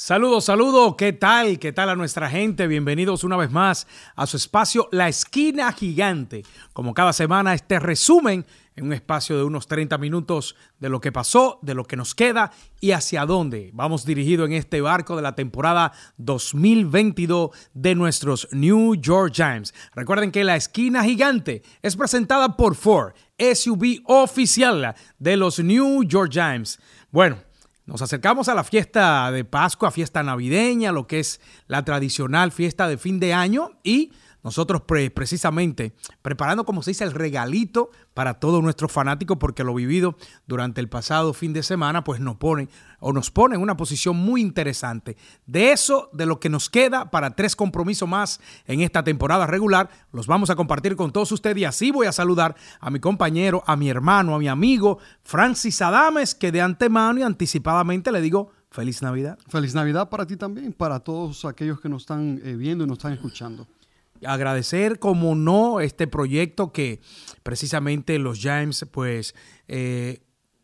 Saludos, 0.00 0.44
saludos, 0.44 0.94
¿qué 0.96 1.12
tal? 1.12 1.58
¿Qué 1.58 1.72
tal 1.72 1.90
a 1.90 1.96
nuestra 1.96 2.30
gente? 2.30 2.68
Bienvenidos 2.68 3.24
una 3.24 3.36
vez 3.36 3.50
más 3.50 3.88
a 4.14 4.28
su 4.28 4.36
espacio 4.36 4.88
La 4.92 5.08
Esquina 5.08 5.72
Gigante. 5.72 6.44
Como 6.72 6.94
cada 6.94 7.12
semana, 7.12 7.52
este 7.52 7.80
resumen 7.80 8.46
en 8.76 8.84
un 8.84 8.92
espacio 8.92 9.36
de 9.36 9.42
unos 9.42 9.66
30 9.66 9.98
minutos 9.98 10.54
de 10.78 10.88
lo 10.88 11.00
que 11.00 11.10
pasó, 11.10 11.58
de 11.62 11.74
lo 11.74 11.82
que 11.82 11.96
nos 11.96 12.14
queda 12.14 12.52
y 12.80 12.92
hacia 12.92 13.26
dónde 13.26 13.70
vamos 13.74 14.06
dirigido 14.06 14.44
en 14.44 14.52
este 14.52 14.80
barco 14.80 15.16
de 15.16 15.22
la 15.22 15.34
temporada 15.34 15.92
2022 16.18 17.50
de 17.74 17.96
nuestros 17.96 18.46
New 18.52 18.94
York 18.94 19.32
Giants. 19.34 19.74
Recuerden 19.96 20.30
que 20.30 20.44
La 20.44 20.54
Esquina 20.54 21.02
Gigante 21.02 21.64
es 21.82 21.96
presentada 21.96 22.56
por 22.56 22.76
Ford, 22.76 23.14
SUV 23.36 24.02
oficial 24.04 24.94
de 25.18 25.36
los 25.36 25.58
New 25.58 26.04
York 26.04 26.30
Giants. 26.30 26.78
Bueno, 27.10 27.47
nos 27.88 28.02
acercamos 28.02 28.50
a 28.50 28.54
la 28.54 28.64
fiesta 28.64 29.32
de 29.32 29.46
Pascua, 29.46 29.90
fiesta 29.90 30.22
navideña, 30.22 30.92
lo 30.92 31.06
que 31.06 31.20
es 31.20 31.40
la 31.68 31.86
tradicional 31.86 32.52
fiesta 32.52 32.86
de 32.86 32.98
fin 32.98 33.18
de 33.18 33.32
año 33.32 33.70
y 33.82 34.12
nosotros 34.42 34.82
precisamente 34.82 35.94
preparando, 36.22 36.64
como 36.64 36.82
se 36.82 36.92
dice, 36.92 37.04
el 37.04 37.12
regalito 37.12 37.90
para 38.14 38.34
todos 38.34 38.62
nuestros 38.62 38.90
fanáticos, 38.92 39.38
porque 39.38 39.64
lo 39.64 39.74
vivido 39.74 40.16
durante 40.46 40.80
el 40.80 40.88
pasado 40.88 41.32
fin 41.34 41.52
de 41.52 41.62
semana, 41.62 42.04
pues 42.04 42.20
nos 42.20 42.36
pone 42.36 42.68
o 43.00 43.12
nos 43.12 43.30
pone 43.30 43.56
en 43.56 43.62
una 43.62 43.76
posición 43.76 44.16
muy 44.16 44.40
interesante. 44.40 45.16
De 45.46 45.72
eso, 45.72 46.10
de 46.12 46.26
lo 46.26 46.40
que 46.40 46.48
nos 46.48 46.70
queda 46.70 47.10
para 47.10 47.30
tres 47.36 47.56
compromisos 47.56 48.08
más 48.08 48.40
en 48.66 48.80
esta 48.80 49.04
temporada 49.04 49.46
regular, 49.46 49.90
los 50.12 50.26
vamos 50.26 50.50
a 50.50 50.56
compartir 50.56 50.96
con 50.96 51.12
todos 51.12 51.30
ustedes 51.32 51.58
y 51.58 51.64
así 51.64 51.90
voy 51.90 52.06
a 52.06 52.12
saludar 52.12 52.56
a 52.80 52.90
mi 52.90 53.00
compañero, 53.00 53.62
a 53.66 53.76
mi 53.76 53.88
hermano, 53.88 54.34
a 54.34 54.38
mi 54.38 54.48
amigo 54.48 54.98
Francis 55.22 55.80
Adames, 55.82 56.34
que 56.34 56.52
de 56.52 56.60
antemano 56.60 57.20
y 57.20 57.22
anticipadamente 57.22 58.12
le 58.12 58.20
digo 58.20 58.50
Feliz 58.70 59.00
Navidad. 59.02 59.38
Feliz 59.48 59.74
Navidad 59.74 60.08
para 60.08 60.26
ti 60.26 60.36
también, 60.36 60.72
para 60.72 61.00
todos 61.00 61.44
aquellos 61.44 61.80
que 61.80 61.88
nos 61.88 62.02
están 62.02 62.40
eh, 62.44 62.54
viendo 62.54 62.84
y 62.84 62.86
nos 62.86 62.98
están 62.98 63.12
escuchando 63.12 63.66
agradecer 64.24 64.98
como 64.98 65.34
no 65.34 65.80
este 65.80 66.06
proyecto 66.06 66.72
que 66.72 67.00
precisamente 67.42 68.18
los 68.18 68.40
James 68.40 68.86
pues 68.90 69.34
eh, 69.68 70.20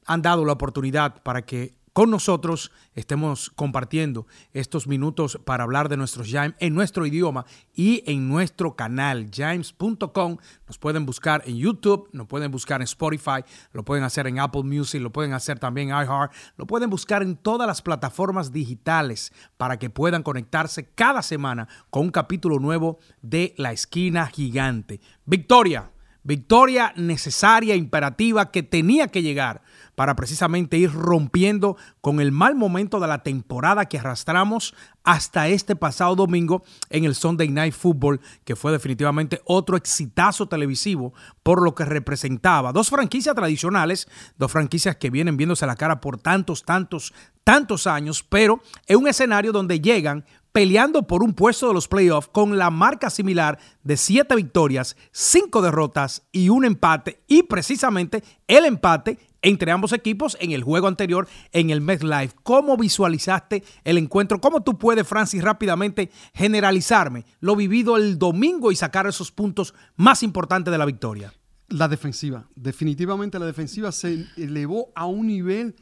han 0.07 0.23
dado 0.23 0.45
la 0.45 0.53
oportunidad 0.53 1.23
para 1.23 1.43
que 1.43 1.75
con 1.95 2.11
nosotros 2.11 2.73
estemos 2.95 3.51
compartiendo 3.51 4.27
estos 4.53 4.89
minutos 4.89 5.39
para 5.45 5.63
hablar 5.63 5.89
de 5.89 5.97
nuestros 5.97 6.29
James 6.29 6.57
en 6.59 6.75
nuestro 6.75 7.07
idioma 7.07 7.47
y 7.73 8.03
en 8.07 8.29
nuestro 8.29 8.75
canal 8.75 9.31
james.com. 9.33 10.37
Nos 10.67 10.77
pueden 10.79 11.07
buscar 11.07 11.45
en 11.47 11.57
YouTube, 11.57 12.09
nos 12.13 12.27
pueden 12.27 12.51
buscar 12.51 12.81
en 12.81 12.85
Spotify, 12.85 13.45
lo 13.73 13.85
pueden 13.85 14.03
hacer 14.03 14.27
en 14.27 14.41
Apple 14.41 14.65
Music, 14.65 15.01
lo 15.01 15.13
pueden 15.13 15.35
hacer 15.35 15.61
también 15.61 15.91
en 15.91 15.95
iHeart, 15.95 16.33
lo 16.57 16.67
pueden 16.67 16.91
buscar 16.91 17.23
en 17.23 17.37
todas 17.37 17.69
las 17.69 17.81
plataformas 17.81 18.51
digitales 18.51 19.33
para 19.57 19.79
que 19.79 19.89
puedan 19.89 20.25
conectarse 20.25 20.91
cada 20.97 21.23
semana 21.23 21.69
con 21.91 22.03
un 22.03 22.11
capítulo 22.11 22.59
nuevo 22.59 22.99
de 23.23 23.55
La 23.57 23.71
Esquina 23.71 24.27
Gigante. 24.27 25.01
Victoria, 25.25 25.93
victoria 26.25 26.93
necesaria, 26.97 27.77
imperativa, 27.77 28.51
que 28.51 28.63
tenía 28.63 29.09
que 29.09 29.23
llegar 29.23 29.63
para 29.95 30.17
precisamente 30.17 30.77
ir 30.77 30.93
rompiendo 30.93 31.77
con 32.01 32.21
el 32.21 32.33
mal 32.33 32.57
momento 32.57 32.99
de 32.99 33.07
la 33.07 33.23
temporada 33.23 33.85
que 33.87 33.99
arrastramos 33.99 34.75
hasta 35.05 35.49
este 35.49 35.77
pasado 35.77 36.17
domingo 36.17 36.65
en 36.91 37.05
el 37.05 37.15
Sunday 37.15 37.49
Night 37.49 37.75
Football, 37.75 38.21
que 38.45 38.57
fue 38.57 38.73
definitivamente 38.73 39.41
otro 39.45 39.77
exitazo 39.77 40.49
televisivo 40.49 41.13
por 41.43 41.63
lo 41.63 41.75
que 41.75 41.85
representaba. 41.85 42.73
Dos 42.73 42.91
franquicias 42.91 43.35
tradicionales, 43.35 44.09
dos 44.37 44.51
franquicias 44.51 44.97
que 44.97 45.11
vienen 45.11 45.37
viéndose 45.37 45.67
la 45.67 45.77
cara 45.77 46.01
por 46.01 46.19
tantos, 46.19 46.65
tantos, 46.65 47.13
tantos 47.45 47.87
años, 47.87 48.25
pero 48.29 48.61
en 48.87 48.97
un 48.97 49.09
escenario 49.09 49.53
donde 49.53 49.81
llegan 49.81 50.25
peleando 50.55 51.09
por 51.09 51.25
un 51.25 51.35
puesto 51.35 51.67
de 51.67 51.75
los 51.75 51.89
playoffs 51.89 52.29
con 52.29 52.57
la 52.57 52.71
marca 52.71 53.11
similar 53.11 53.59
de 53.83 53.97
siete 53.97 54.37
victorias, 54.37 54.97
cinco 55.11 55.61
derrotas 55.61 56.23
y 56.31 56.49
un 56.49 56.65
empate, 56.65 57.25
y 57.27 57.43
precisamente 57.43 58.23
el 58.47 58.65
empate 58.65 59.19
entre 59.43 59.73
ambos 59.73 59.93
equipos 59.93 60.37
en 60.41 60.53
el 60.53 60.63
juego 60.63 60.87
anterior 60.87 61.27
en 61.51 61.71
el 61.71 61.81
MetLife. 61.81 62.37
¿Cómo 62.45 62.77
visualizaste 62.77 63.65
el 63.83 63.99
encuentro? 63.99 64.41
¿Cómo 64.41 64.63
tú 64.63 64.79
puedes, 64.79 65.09
Francis, 65.09 65.43
rápidamente 65.43 66.13
generalizarme 66.33 67.25
lo 67.41 67.57
vivido 67.57 67.97
el 67.97 68.17
domingo 68.17 68.71
y 68.71 68.77
sacar 68.77 69.09
esos 69.09 69.33
puntos 69.33 69.75
más 69.97 70.23
importantes 70.23 70.71
de 70.71 70.79
la 70.79 70.87
victoria? 70.87 71.35
La 71.67 71.89
defensiva. 71.89 72.47
Definitivamente 72.55 73.41
la 73.41 73.47
defensiva 73.47 73.91
se 73.91 74.25
elevó 74.37 74.93
a 74.95 75.07
un 75.07 75.27
nivel 75.27 75.75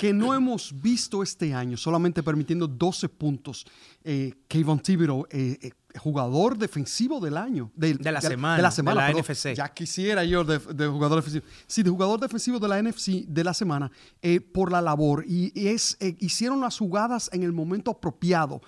que 0.00 0.14
no 0.14 0.32
hemos 0.32 0.72
visto 0.80 1.22
este 1.22 1.52
año, 1.52 1.76
solamente 1.76 2.22
permitiendo 2.22 2.66
12 2.66 3.06
puntos. 3.10 3.66
Eh, 4.02 4.32
Kayvon 4.48 4.80
Thibodeau, 4.80 5.26
eh, 5.28 5.58
eh, 5.60 5.98
jugador 5.98 6.56
defensivo 6.56 7.20
del 7.20 7.36
año. 7.36 7.70
De, 7.74 7.98
la 8.10 8.22
semana. 8.22 8.56
De 8.56 8.62
la 8.62 8.70
semana. 8.70 9.06
De 9.08 9.12
la 9.12 9.20
NFC. 9.20 9.52
Ya 9.54 9.68
quisiera 9.68 10.24
yo 10.24 10.42
de, 10.42 10.58
jugador 10.86 11.16
defensivo. 11.16 11.44
Sí, 11.66 11.82
de 11.82 11.90
jugador 11.90 12.18
defensivo 12.18 12.58
de 12.58 12.68
la 12.68 12.82
NFC 12.82 13.26
de 13.26 13.44
la 13.44 13.52
semana 13.52 13.92
eh, 14.22 14.40
por 14.40 14.72
la 14.72 14.80
labor. 14.80 15.22
Y, 15.28 15.52
es, 15.68 15.98
hicieron 16.18 16.62
las 16.62 16.78
jugadas 16.78 17.28
en 17.34 17.42
el 17.42 17.52
momento 17.52 17.90
apropiado. 17.90 18.62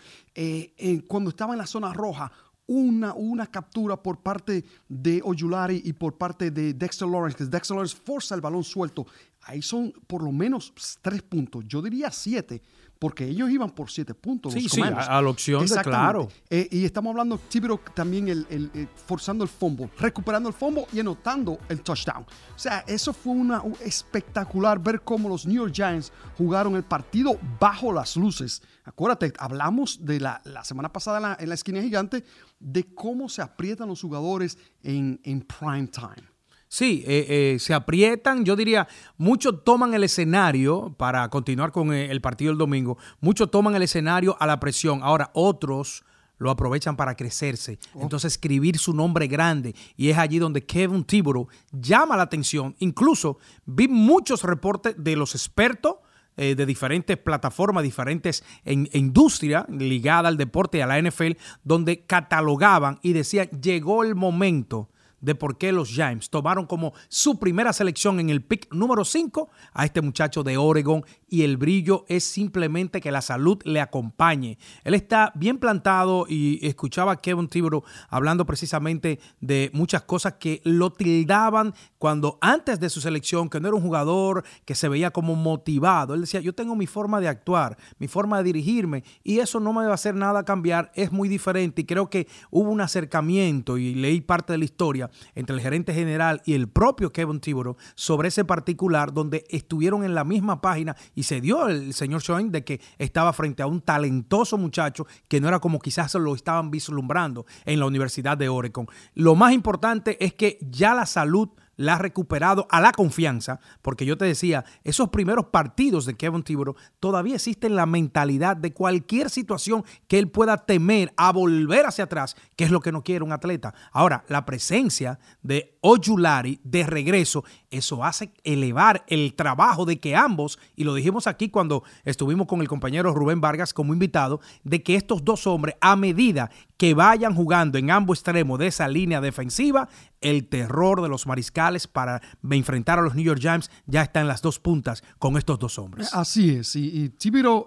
cuando 1.08 1.30
estaba 1.30 1.54
en 1.54 1.58
la 1.60 1.66
zona 1.66 1.94
roja, 1.94 2.30
una, 2.66 3.14
una, 3.14 3.46
captura 3.46 3.96
por 3.96 4.20
parte 4.20 4.64
de 4.86 5.22
Oyulari 5.24 5.80
y 5.84 5.94
por 5.94 6.16
parte 6.16 6.50
de 6.50 6.74
Dexter 6.74 7.08
Lawrence, 7.08 7.38
que 7.38 7.44
Dexter 7.44 7.74
Lawrence 7.74 7.96
forza 7.96 8.34
el 8.34 8.40
balón 8.42 8.64
suelto 8.64 9.06
ahí 9.44 9.62
son 9.62 9.92
por 10.06 10.22
lo 10.22 10.32
menos 10.32 10.72
tres 11.00 11.22
puntos. 11.22 11.64
Yo 11.66 11.82
diría 11.82 12.10
siete, 12.10 12.62
porque 13.02 13.26
ellos 13.26 13.50
iban 13.50 13.70
por 13.70 13.90
siete 13.90 14.14
puntos. 14.14 14.52
Sí, 14.52 14.68
sí, 14.68 14.80
a, 14.80 15.20
la 15.20 15.28
opción 15.28 15.66
de 15.66 15.82
claro. 15.82 16.28
Eh, 16.48 16.68
y 16.70 16.84
estamos 16.84 17.10
hablando, 17.10 17.36
Tibero 17.36 17.80
también 17.94 18.28
el, 18.28 18.88
forzando 19.06 19.42
el 19.42 19.50
fumble, 19.50 19.90
recuperando 19.98 20.48
el 20.48 20.54
fumble 20.54 20.86
y 20.92 21.00
anotando 21.00 21.58
el 21.68 21.82
touchdown. 21.82 22.24
O 22.54 22.58
sea, 22.58 22.84
eso 22.86 23.12
fue 23.12 23.32
una 23.32 23.60
espectacular 23.80 24.78
ver 24.78 25.02
cómo 25.02 25.28
los 25.28 25.46
New 25.46 25.56
York 25.64 25.74
Giants 25.74 26.12
jugaron 26.38 26.76
el 26.76 26.84
partido 26.84 27.36
bajo 27.58 27.92
las 27.92 28.16
luces. 28.16 28.62
Acuérdate, 28.84 29.32
hablamos 29.36 30.04
de 30.04 30.20
la, 30.20 30.40
semana 30.62 30.92
pasada 30.92 31.16
en 31.16 31.22
la, 31.22 31.36
en 31.40 31.48
la, 31.48 31.54
esquina 31.56 31.82
gigante 31.82 32.24
de 32.60 32.84
cómo 32.94 33.28
se 33.28 33.42
aprietan 33.42 33.88
los 33.88 34.00
jugadores 34.00 34.58
en, 34.84 35.20
en 35.24 35.40
prime 35.40 35.88
time. 35.88 36.31
Sí, 36.72 37.04
eh, 37.06 37.26
eh, 37.28 37.58
se 37.58 37.74
aprietan, 37.74 38.46
yo 38.46 38.56
diría, 38.56 38.88
muchos 39.18 39.62
toman 39.62 39.92
el 39.92 40.04
escenario 40.04 40.94
para 40.96 41.28
continuar 41.28 41.70
con 41.70 41.92
eh, 41.92 42.10
el 42.10 42.22
partido 42.22 42.50
del 42.50 42.56
domingo, 42.56 42.96
muchos 43.20 43.50
toman 43.50 43.74
el 43.74 43.82
escenario 43.82 44.38
a 44.40 44.46
la 44.46 44.58
presión, 44.58 45.00
ahora 45.02 45.30
otros 45.34 46.02
lo 46.38 46.50
aprovechan 46.50 46.96
para 46.96 47.14
crecerse, 47.14 47.78
oh. 47.92 48.00
entonces 48.00 48.32
escribir 48.32 48.78
su 48.78 48.94
nombre 48.94 49.26
grande 49.26 49.74
y 49.98 50.08
es 50.08 50.16
allí 50.16 50.38
donde 50.38 50.64
Kevin 50.64 51.04
Thibodeau 51.04 51.46
llama 51.72 52.16
la 52.16 52.22
atención, 52.22 52.74
incluso 52.78 53.36
vi 53.66 53.86
muchos 53.86 54.42
reportes 54.42 54.94
de 54.96 55.14
los 55.14 55.34
expertos, 55.34 55.96
de 56.34 56.64
diferentes 56.64 57.18
plataformas, 57.18 57.82
diferentes 57.84 58.42
en, 58.64 58.88
industria 58.94 59.66
ligada 59.68 60.28
al 60.28 60.38
deporte 60.38 60.78
y 60.78 60.80
a 60.80 60.86
la 60.86 60.98
NFL, 60.98 61.32
donde 61.62 62.06
catalogaban 62.06 62.98
y 63.02 63.12
decían, 63.12 63.50
llegó 63.60 64.02
el 64.02 64.14
momento 64.14 64.88
de 65.22 65.34
por 65.34 65.56
qué 65.56 65.72
los 65.72 65.88
Giants 65.88 66.28
tomaron 66.28 66.66
como 66.66 66.92
su 67.08 67.38
primera 67.38 67.72
selección 67.72 68.20
en 68.20 68.28
el 68.28 68.42
pick 68.42 68.70
número 68.74 69.06
5 69.06 69.48
a 69.72 69.86
este 69.86 70.02
muchacho 70.02 70.42
de 70.42 70.58
Oregon 70.58 71.04
y 71.28 71.44
el 71.44 71.56
brillo 71.56 72.04
es 72.08 72.24
simplemente 72.24 73.00
que 73.00 73.10
la 73.10 73.22
salud 73.22 73.58
le 73.64 73.80
acompañe. 73.80 74.58
Él 74.84 74.92
está 74.92 75.32
bien 75.34 75.56
plantado 75.58 76.26
y 76.28 76.58
escuchaba 76.66 77.12
a 77.12 77.20
Kevin 77.20 77.48
Thibodeau 77.48 77.84
hablando 78.10 78.44
precisamente 78.44 79.20
de 79.40 79.70
muchas 79.72 80.02
cosas 80.02 80.34
que 80.34 80.60
lo 80.64 80.92
tildaban 80.92 81.72
cuando 81.98 82.38
antes 82.40 82.80
de 82.80 82.90
su 82.90 83.00
selección, 83.00 83.48
que 83.48 83.60
no 83.60 83.68
era 83.68 83.76
un 83.76 83.82
jugador 83.82 84.44
que 84.64 84.74
se 84.74 84.88
veía 84.88 85.12
como 85.12 85.36
motivado. 85.36 86.14
Él 86.14 86.22
decía, 86.22 86.40
yo 86.40 86.52
tengo 86.52 86.74
mi 86.74 86.86
forma 86.86 87.20
de 87.20 87.28
actuar, 87.28 87.78
mi 87.98 88.08
forma 88.08 88.38
de 88.38 88.44
dirigirme 88.44 89.04
y 89.22 89.38
eso 89.38 89.60
no 89.60 89.72
me 89.72 89.84
va 89.84 89.92
a 89.92 89.94
hacer 89.94 90.16
nada 90.16 90.44
cambiar, 90.44 90.90
es 90.94 91.12
muy 91.12 91.28
diferente 91.28 91.82
y 91.82 91.84
creo 91.84 92.10
que 92.10 92.26
hubo 92.50 92.68
un 92.68 92.80
acercamiento 92.80 93.78
y 93.78 93.94
leí 93.94 94.20
parte 94.20 94.52
de 94.52 94.58
la 94.58 94.64
historia 94.64 95.10
entre 95.34 95.56
el 95.56 95.62
gerente 95.62 95.94
general 95.94 96.42
y 96.44 96.54
el 96.54 96.68
propio 96.68 97.12
Kevin 97.12 97.40
Thibodeau 97.40 97.76
sobre 97.94 98.28
ese 98.28 98.44
particular 98.44 99.12
donde 99.12 99.44
estuvieron 99.48 100.04
en 100.04 100.14
la 100.14 100.24
misma 100.24 100.60
página 100.60 100.96
y 101.14 101.24
se 101.24 101.40
dio 101.40 101.68
el 101.68 101.94
señor 101.94 102.22
Schoen 102.22 102.52
de 102.52 102.64
que 102.64 102.80
estaba 102.98 103.32
frente 103.32 103.62
a 103.62 103.66
un 103.66 103.80
talentoso 103.80 104.58
muchacho 104.58 105.06
que 105.28 105.40
no 105.40 105.48
era 105.48 105.58
como 105.58 105.78
quizás 105.78 106.14
lo 106.14 106.34
estaban 106.34 106.70
vislumbrando 106.70 107.46
en 107.64 107.80
la 107.80 107.86
Universidad 107.86 108.36
de 108.36 108.48
Oregon. 108.48 108.86
Lo 109.14 109.34
más 109.34 109.52
importante 109.52 110.22
es 110.24 110.34
que 110.34 110.58
ya 110.60 110.94
la 110.94 111.06
salud 111.06 111.48
la 111.76 111.94
ha 111.94 111.98
recuperado 111.98 112.66
a 112.70 112.80
la 112.80 112.92
confianza, 112.92 113.60
porque 113.80 114.04
yo 114.04 114.16
te 114.16 114.24
decía, 114.24 114.64
esos 114.84 115.08
primeros 115.08 115.46
partidos 115.46 116.06
de 116.06 116.14
Kevin 116.14 116.42
Thibodeau 116.42 116.76
todavía 117.00 117.36
existe 117.36 117.68
la 117.68 117.86
mentalidad 117.86 118.56
de 118.56 118.72
cualquier 118.72 119.30
situación 119.30 119.84
que 120.08 120.18
él 120.18 120.28
pueda 120.28 120.58
temer 120.58 121.12
a 121.16 121.32
volver 121.32 121.86
hacia 121.86 122.04
atrás, 122.04 122.36
que 122.56 122.64
es 122.64 122.70
lo 122.70 122.80
que 122.80 122.92
no 122.92 123.02
quiere 123.02 123.24
un 123.24 123.32
atleta. 123.32 123.74
Ahora, 123.92 124.24
la 124.28 124.44
presencia 124.44 125.18
de 125.42 125.76
Ojulari 125.80 126.60
de 126.62 126.84
regreso, 126.84 127.44
eso 127.70 128.04
hace 128.04 128.32
elevar 128.44 129.04
el 129.08 129.34
trabajo 129.34 129.84
de 129.84 129.98
que 129.98 130.14
ambos, 130.14 130.58
y 130.76 130.84
lo 130.84 130.94
dijimos 130.94 131.26
aquí 131.26 131.48
cuando 131.48 131.82
estuvimos 132.04 132.46
con 132.46 132.60
el 132.60 132.68
compañero 132.68 133.14
Rubén 133.14 133.40
Vargas 133.40 133.74
como 133.74 133.92
invitado, 133.92 134.40
de 134.62 134.82
que 134.82 134.94
estos 134.94 135.24
dos 135.24 135.46
hombres, 135.46 135.76
a 135.80 135.96
medida 135.96 136.50
que 136.82 136.94
vayan 136.94 137.32
jugando 137.32 137.78
en 137.78 137.92
ambos 137.92 138.18
extremos 138.18 138.58
de 138.58 138.66
esa 138.66 138.88
línea 138.88 139.20
defensiva, 139.20 139.88
el 140.20 140.48
terror 140.48 141.00
de 141.00 141.08
los 141.08 141.28
mariscales 141.28 141.86
para 141.86 142.20
enfrentar 142.50 142.98
a 142.98 143.02
los 143.02 143.14
New 143.14 143.24
York 143.24 143.38
Giants 143.40 143.70
ya 143.86 144.02
está 144.02 144.20
en 144.20 144.26
las 144.26 144.42
dos 144.42 144.58
puntas 144.58 145.04
con 145.20 145.36
estos 145.36 145.60
dos 145.60 145.78
hombres. 145.78 146.12
Así 146.12 146.50
es, 146.50 146.74
y, 146.74 146.88
y 147.04 147.14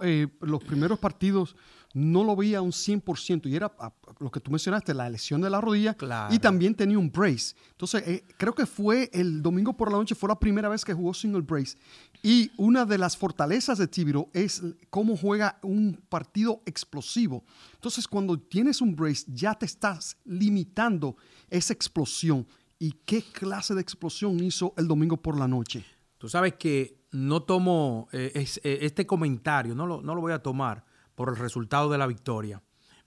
eh, 0.02 0.28
los 0.42 0.62
primeros 0.66 1.00
partidos 1.00 1.56
no 1.94 2.26
lo 2.26 2.36
veía 2.36 2.62
un 2.62 2.72
100% 2.74 3.46
y 3.46 3.56
era 3.56 3.72
lo 4.20 4.30
que 4.30 4.42
tú 4.42 4.52
mencionaste, 4.52 4.94
la 4.94 5.10
lesión 5.10 5.40
de 5.40 5.50
la 5.50 5.62
rodilla 5.62 5.96
y 6.30 6.40
también 6.40 6.76
tenía 6.76 7.00
un 7.00 7.10
brace. 7.10 7.56
Entonces, 7.72 8.04
eh, 8.06 8.26
creo 8.36 8.54
que 8.54 8.66
fue 8.66 9.10
el 9.14 9.42
domingo 9.42 9.72
por 9.72 9.90
la 9.90 9.98
noche, 9.98 10.14
fue 10.14 10.28
la 10.28 10.38
primera 10.38 10.68
vez 10.68 10.84
que 10.84 10.94
jugó 10.94 11.14
single 11.14 11.44
brace. 11.44 11.78
Y 12.26 12.52
una 12.58 12.86
de 12.86 12.98
las 12.98 13.16
fortalezas 13.16 13.78
de 13.78 13.88
Tibiro 13.88 14.32
es 14.34 14.64
cómo 14.90 15.16
juega 15.16 15.60
un 15.62 16.04
partido 16.10 16.64
explosivo. 16.66 17.44
Entonces, 17.76 18.08
cuando 18.08 18.40
tienes 18.40 18.82
un 18.82 18.96
brace, 18.96 19.26
ya 19.28 19.54
te 19.54 19.68
estás 19.68 20.18
limitando 20.24 21.18
esa 21.52 21.74
explosión. 21.74 22.48
¿Y 22.80 22.94
qué 23.06 23.22
clase 23.22 23.76
de 23.76 23.82
explosión 23.82 24.44
hizo 24.44 24.74
el 24.76 24.88
domingo 24.88 25.18
por 25.18 25.38
la 25.38 25.48
noche? 25.48 25.86
Tú 26.18 26.28
sabes 26.28 26.56
que 26.56 27.06
no 27.12 27.44
tomo 27.44 28.08
eh, 28.12 28.32
eh, 28.34 28.80
este 28.82 29.06
comentario, 29.06 29.76
no 29.76 29.86
lo, 29.86 30.02
no 30.02 30.16
lo 30.16 30.22
voy 30.22 30.34
a 30.34 30.42
tomar 30.42 30.84
por 31.14 31.30
el 31.30 31.36
resultado 31.36 31.92
de 31.92 32.00
la 32.00 32.08
victoria. 32.08 32.60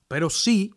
Pero 0.07 0.31
sí 0.31 0.73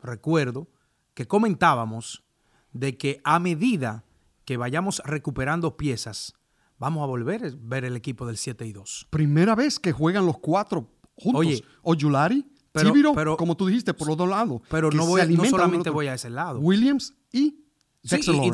recuerdo 0.00 0.66
que 1.14 1.28
comentábamos 1.28 2.24
de 2.72 2.98
que 2.98 3.20
a 3.22 3.38
medida 3.38 4.04
que 4.44 4.56
vayamos 4.56 5.00
recuperando 5.04 5.76
piezas, 5.76 6.34
vamos 6.82 7.04
a 7.04 7.06
volver 7.06 7.44
a 7.44 7.50
ver 7.60 7.84
el 7.84 7.94
equipo 7.94 8.26
del 8.26 8.36
7 8.36 8.66
y 8.66 8.72
2. 8.72 9.06
Primera 9.08 9.54
vez 9.54 9.78
que 9.78 9.92
juegan 9.92 10.26
los 10.26 10.38
cuatro 10.38 10.88
juntos. 11.14 11.38
Oye, 11.38 11.64
Oyulari, 11.82 12.44
pero, 12.72 12.92
pero, 13.14 13.36
como 13.36 13.56
tú 13.56 13.66
dijiste, 13.66 13.94
por 13.94 14.08
los 14.08 14.16
dos 14.16 14.28
lados. 14.28 14.60
Pero 14.68 14.90
no, 14.90 15.06
voy, 15.06 15.24
no 15.28 15.44
solamente 15.44 15.90
voy 15.90 16.08
a 16.08 16.14
ese 16.14 16.28
lado. 16.28 16.58
Williams 16.58 17.14
y 17.30 17.64
Dexter 18.02 18.34
y, 18.34 18.50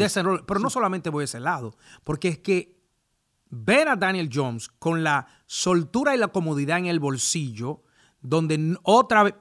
Pero 0.47 0.61
no 0.61 0.69
solamente 0.69 1.09
voy 1.09 1.23
a 1.23 1.25
ese 1.25 1.41
lado, 1.41 1.75
porque 2.05 2.29
es 2.29 2.39
que 2.39 2.79
ver 3.49 3.89
a 3.89 3.97
Daniel 3.97 4.29
Jones 4.31 4.69
con 4.69 5.03
la 5.03 5.27
soltura 5.47 6.15
y 6.15 6.19
la 6.19 6.29
comodidad 6.29 6.77
en 6.77 6.85
el 6.85 7.01
bolsillo 7.01 7.83
donde 8.21 8.77
otra 8.83 9.23
vez, 9.23 9.35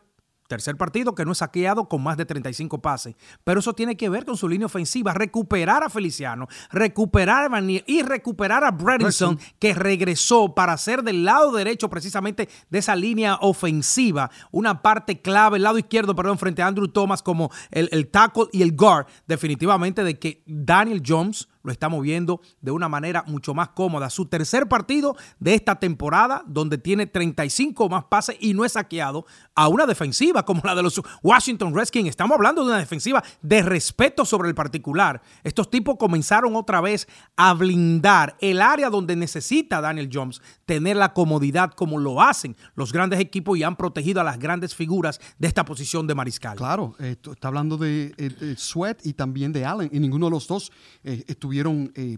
tercer 0.48 0.78
partido 0.78 1.14
que 1.14 1.26
no 1.26 1.34
es 1.34 1.40
saqueado 1.40 1.88
con 1.88 2.02
más 2.02 2.18
de 2.18 2.26
35 2.26 2.82
pases, 2.82 3.16
pero 3.44 3.60
eso 3.60 3.74
tiene 3.74 3.98
que 3.98 4.10
ver 4.10 4.26
con 4.26 4.38
su 4.38 4.48
línea 4.48 4.66
ofensiva, 4.66 5.14
recuperar 5.14 5.84
a 5.84 5.90
Feliciano, 5.90 6.48
recuperar 6.72 7.46
a 7.46 7.50
Vanier 7.50 7.84
y 7.88 8.02
recuperar 8.02 8.64
a 8.64 8.72
Bredinson, 8.72 9.40
que 9.60 9.74
regresó 9.74 10.56
para 10.56 10.78
ser 10.78 11.04
del 11.04 11.26
lado 11.26 11.52
derecho 11.52 11.90
precisamente 11.90 12.50
de 12.70 12.80
esa 12.80 12.96
línea 12.96 13.38
ofensiva, 13.42 14.32
una 14.52 14.82
parte 14.82 15.22
clave, 15.22 15.58
el 15.58 15.64
lado 15.64 15.78
izquierdo, 15.78 16.16
perdón, 16.16 16.38
frente 16.38 16.62
a 16.62 16.68
Andrew 16.68 16.88
Thomas 16.88 17.22
como 17.22 17.52
el, 17.72 17.90
el 17.92 18.08
tackle 18.08 18.48
y 18.52 18.62
el 18.62 18.76
guard, 18.76 19.08
definitivamente 19.28 20.04
de 20.04 20.18
que 20.18 20.44
Daniel 20.46 21.04
Jones 21.06 21.48
lo 21.68 21.74
está 21.74 21.90
moviendo 21.90 22.40
de 22.62 22.72
una 22.72 22.88
manera 22.88 23.26
mucho 23.28 23.54
más 23.54 23.68
cómoda. 23.70 24.10
Su 24.10 24.28
tercer 24.28 24.70
partido 24.70 25.18
de 25.38 25.54
esta 25.54 25.76
temporada, 25.76 26.46
donde 26.48 26.78
tiene 26.78 27.08
35 27.08 27.90
más 27.90 28.06
pases 28.06 28.38
y 28.40 28.54
no 28.54 28.64
es 28.64 28.72
saqueado 28.72 29.26
a 29.54 29.68
una 29.68 29.86
defensiva 29.86 30.46
como 30.46 30.62
la 30.64 30.76
de 30.76 30.84
los 30.84 31.02
Washington 31.22 31.76
Redskins. 31.76 32.08
Estamos 32.08 32.36
hablando 32.36 32.64
de 32.64 32.70
una 32.70 32.78
defensiva 32.78 33.22
de 33.42 33.62
respeto 33.64 34.24
sobre 34.24 34.48
el 34.48 34.56
particular. 34.56 35.22
Estos 35.44 35.70
tipos 35.70 35.98
comenzaron 35.98 36.56
otra 36.56 36.80
vez 36.80 37.06
a 37.36 37.54
blindar 37.54 38.38
el 38.40 38.62
área 38.62 38.90
donde 38.90 39.18
necesita 39.18 39.82
Daniel 39.82 40.10
Jones 40.12 40.42
tener 40.66 40.96
la 40.96 41.12
comodidad 41.12 41.74
como 41.74 42.00
lo 42.00 42.22
hacen 42.22 42.56
los 42.76 42.94
grandes 42.94 43.20
equipos 43.20 43.58
y 43.58 43.64
han 43.64 43.76
protegido 43.76 44.22
a 44.22 44.24
las 44.24 44.40
grandes 44.40 44.74
figuras 44.74 45.20
de 45.38 45.50
esta 45.50 45.66
posición 45.66 46.08
de 46.08 46.16
mariscal. 46.16 46.56
Claro, 46.56 46.96
está 47.00 47.50
hablando 47.50 47.76
de, 47.76 48.14
eh, 48.18 48.56
Sweat 48.58 49.06
y 49.06 49.12
también 49.12 49.52
de 49.52 49.66
Allen 49.66 49.90
y 49.92 50.00
ninguno 50.00 50.28
de 50.28 50.32
los 50.32 50.48
dos 50.48 50.72
eh, 51.04 51.26
estuvieron 51.28 51.57
eh, 51.96 52.18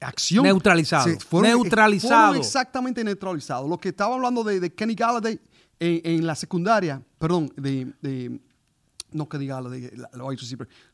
acción. 0.00 0.44
Neutralizado. 0.44 1.06
neutralizado. 1.42 2.34
exactamente 2.34 3.02
neutralizado. 3.04 3.68
Lo 3.68 3.78
que 3.78 3.90
estaba 3.90 4.14
hablando 4.14 4.42
de, 4.44 4.72
Kenny 4.74 4.94
Galladay 4.94 5.40
en, 5.78 6.26
la 6.26 6.34
secundaria, 6.34 7.02
perdón, 7.18 7.52
de, 7.56 8.40
no 9.12 9.28
Kenny 9.28 9.46
Galladay, 9.46 9.90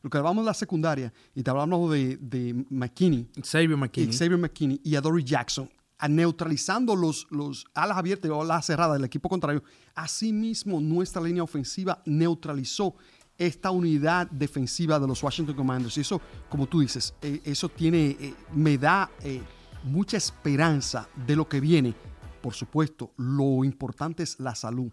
lo 0.01 0.09
que 0.09 0.17
hablamos 0.17 0.43
de 0.43 0.47
la 0.47 0.53
secundaria, 0.53 1.13
y 1.33 1.43
te 1.43 1.49
hablamos 1.49 1.91
de, 1.91 2.17
de 2.17 2.65
McKinney. 2.69 3.29
Xavier 3.43 3.77
McKinney. 3.77 4.13
Xavier 4.17 4.37
McKinney 4.37 4.81
y 4.83 4.95
Adoree 4.95 5.23
Jackson 5.23 5.69
neutralizando 6.09 6.95
los, 6.95 7.27
los 7.29 7.65
alas 7.73 7.97
abiertas 7.97 8.29
o 8.31 8.41
alas 8.41 8.65
cerradas 8.65 8.97
del 8.97 9.05
equipo 9.05 9.29
contrario. 9.29 9.63
Asimismo, 9.93 10.79
nuestra 10.81 11.21
línea 11.21 11.43
ofensiva 11.43 12.01
neutralizó 12.05 12.95
esta 13.37 13.71
unidad 13.71 14.27
defensiva 14.31 14.99
de 14.99 15.07
los 15.07 15.21
Washington 15.21 15.55
Commanders. 15.55 15.97
Y 15.97 16.01
eso, 16.01 16.21
como 16.49 16.67
tú 16.67 16.79
dices, 16.81 17.13
eh, 17.21 17.41
eso 17.43 17.69
tiene, 17.69 18.17
eh, 18.19 18.33
me 18.53 18.77
da 18.77 19.11
eh, 19.21 19.41
mucha 19.83 20.17
esperanza 20.17 21.07
de 21.27 21.35
lo 21.35 21.47
que 21.47 21.59
viene. 21.59 21.93
Por 22.41 22.53
supuesto, 22.53 23.11
lo 23.17 23.63
importante 23.63 24.23
es 24.23 24.39
la 24.39 24.55
salud. 24.55 24.91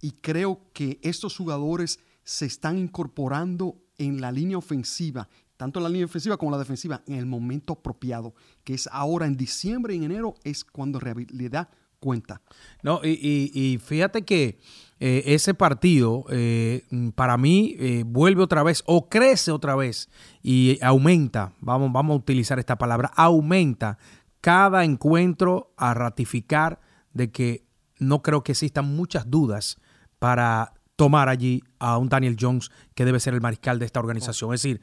Y 0.00 0.12
creo 0.12 0.60
que 0.72 0.98
estos 1.02 1.36
jugadores 1.36 2.00
se 2.24 2.46
están 2.46 2.78
incorporando 2.78 3.76
en 3.98 4.20
la 4.20 4.32
línea 4.32 4.58
ofensiva, 4.58 5.28
tanto 5.56 5.78
en 5.78 5.84
la 5.84 5.88
línea 5.88 6.06
ofensiva 6.06 6.36
como 6.36 6.50
en 6.50 6.52
la 6.52 6.58
defensiva, 6.58 7.02
en 7.06 7.14
el 7.14 7.26
momento 7.26 7.74
apropiado, 7.74 8.34
que 8.64 8.74
es 8.74 8.88
ahora 8.92 9.26
en 9.26 9.36
diciembre 9.36 9.94
y 9.94 9.98
en 9.98 10.04
enero, 10.04 10.34
es 10.44 10.64
cuando 10.64 10.98
realidad 10.98 11.70
cuenta. 11.98 12.42
No, 12.82 13.00
y 13.02 13.80
fíjate 13.82 14.22
que 14.22 14.58
eh, 14.98 15.34
ese 15.34 15.52
partido 15.52 16.24
eh, 16.30 16.84
para 17.14 17.36
mí 17.36 17.76
eh, 17.78 18.02
vuelve 18.06 18.42
otra 18.42 18.62
vez 18.62 18.82
o 18.86 19.10
crece 19.10 19.52
otra 19.52 19.74
vez 19.74 20.08
y 20.42 20.78
aumenta, 20.80 21.52
vamos, 21.60 21.92
vamos 21.92 22.14
a 22.14 22.18
utilizar 22.18 22.58
esta 22.58 22.78
palabra, 22.78 23.12
aumenta 23.14 23.98
cada 24.40 24.84
encuentro 24.84 25.70
a 25.76 25.92
ratificar 25.92 26.80
de 27.12 27.30
que 27.30 27.66
no 27.98 28.22
creo 28.22 28.42
que 28.42 28.52
existan 28.52 28.96
muchas 28.96 29.30
dudas 29.30 29.78
para 30.18 30.72
tomar 30.96 31.28
allí 31.28 31.62
a 31.78 31.98
un 31.98 32.08
Daniel 32.08 32.38
Jones 32.40 32.70
que 32.94 33.04
debe 33.04 33.20
ser 33.20 33.34
el 33.34 33.42
mariscal 33.42 33.78
de 33.78 33.84
esta 33.84 34.00
organización. 34.00 34.54
es 34.54 34.62
decir, 34.62 34.80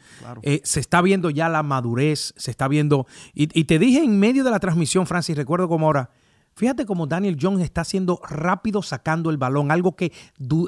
se 0.64 0.80
está 0.80 1.02
viendo 1.02 1.32
ya 1.32 1.50
la 1.50 1.64
madurez, 1.64 2.36
se 2.38 2.52
está 2.52 2.68
viendo, 2.68 3.08
y, 3.34 3.50
y, 3.60 3.64
te 3.64 3.80
dije 3.80 4.04
en 4.04 4.20
medio 4.20 4.44
de 4.44 4.52
la 4.52 4.60
transmisión, 4.60 5.08
Francis, 5.08 5.36
recuerdo 5.36 5.68
como 5.68 5.88
ahora, 5.88 6.12
Fíjate 6.56 6.86
cómo 6.86 7.08
Daniel 7.08 7.38
Jones 7.40 7.64
está 7.64 7.82
haciendo 7.82 8.20
rápido 8.28 8.82
sacando 8.82 9.30
el 9.30 9.38
balón, 9.38 9.72
algo 9.72 9.96
que 9.96 10.12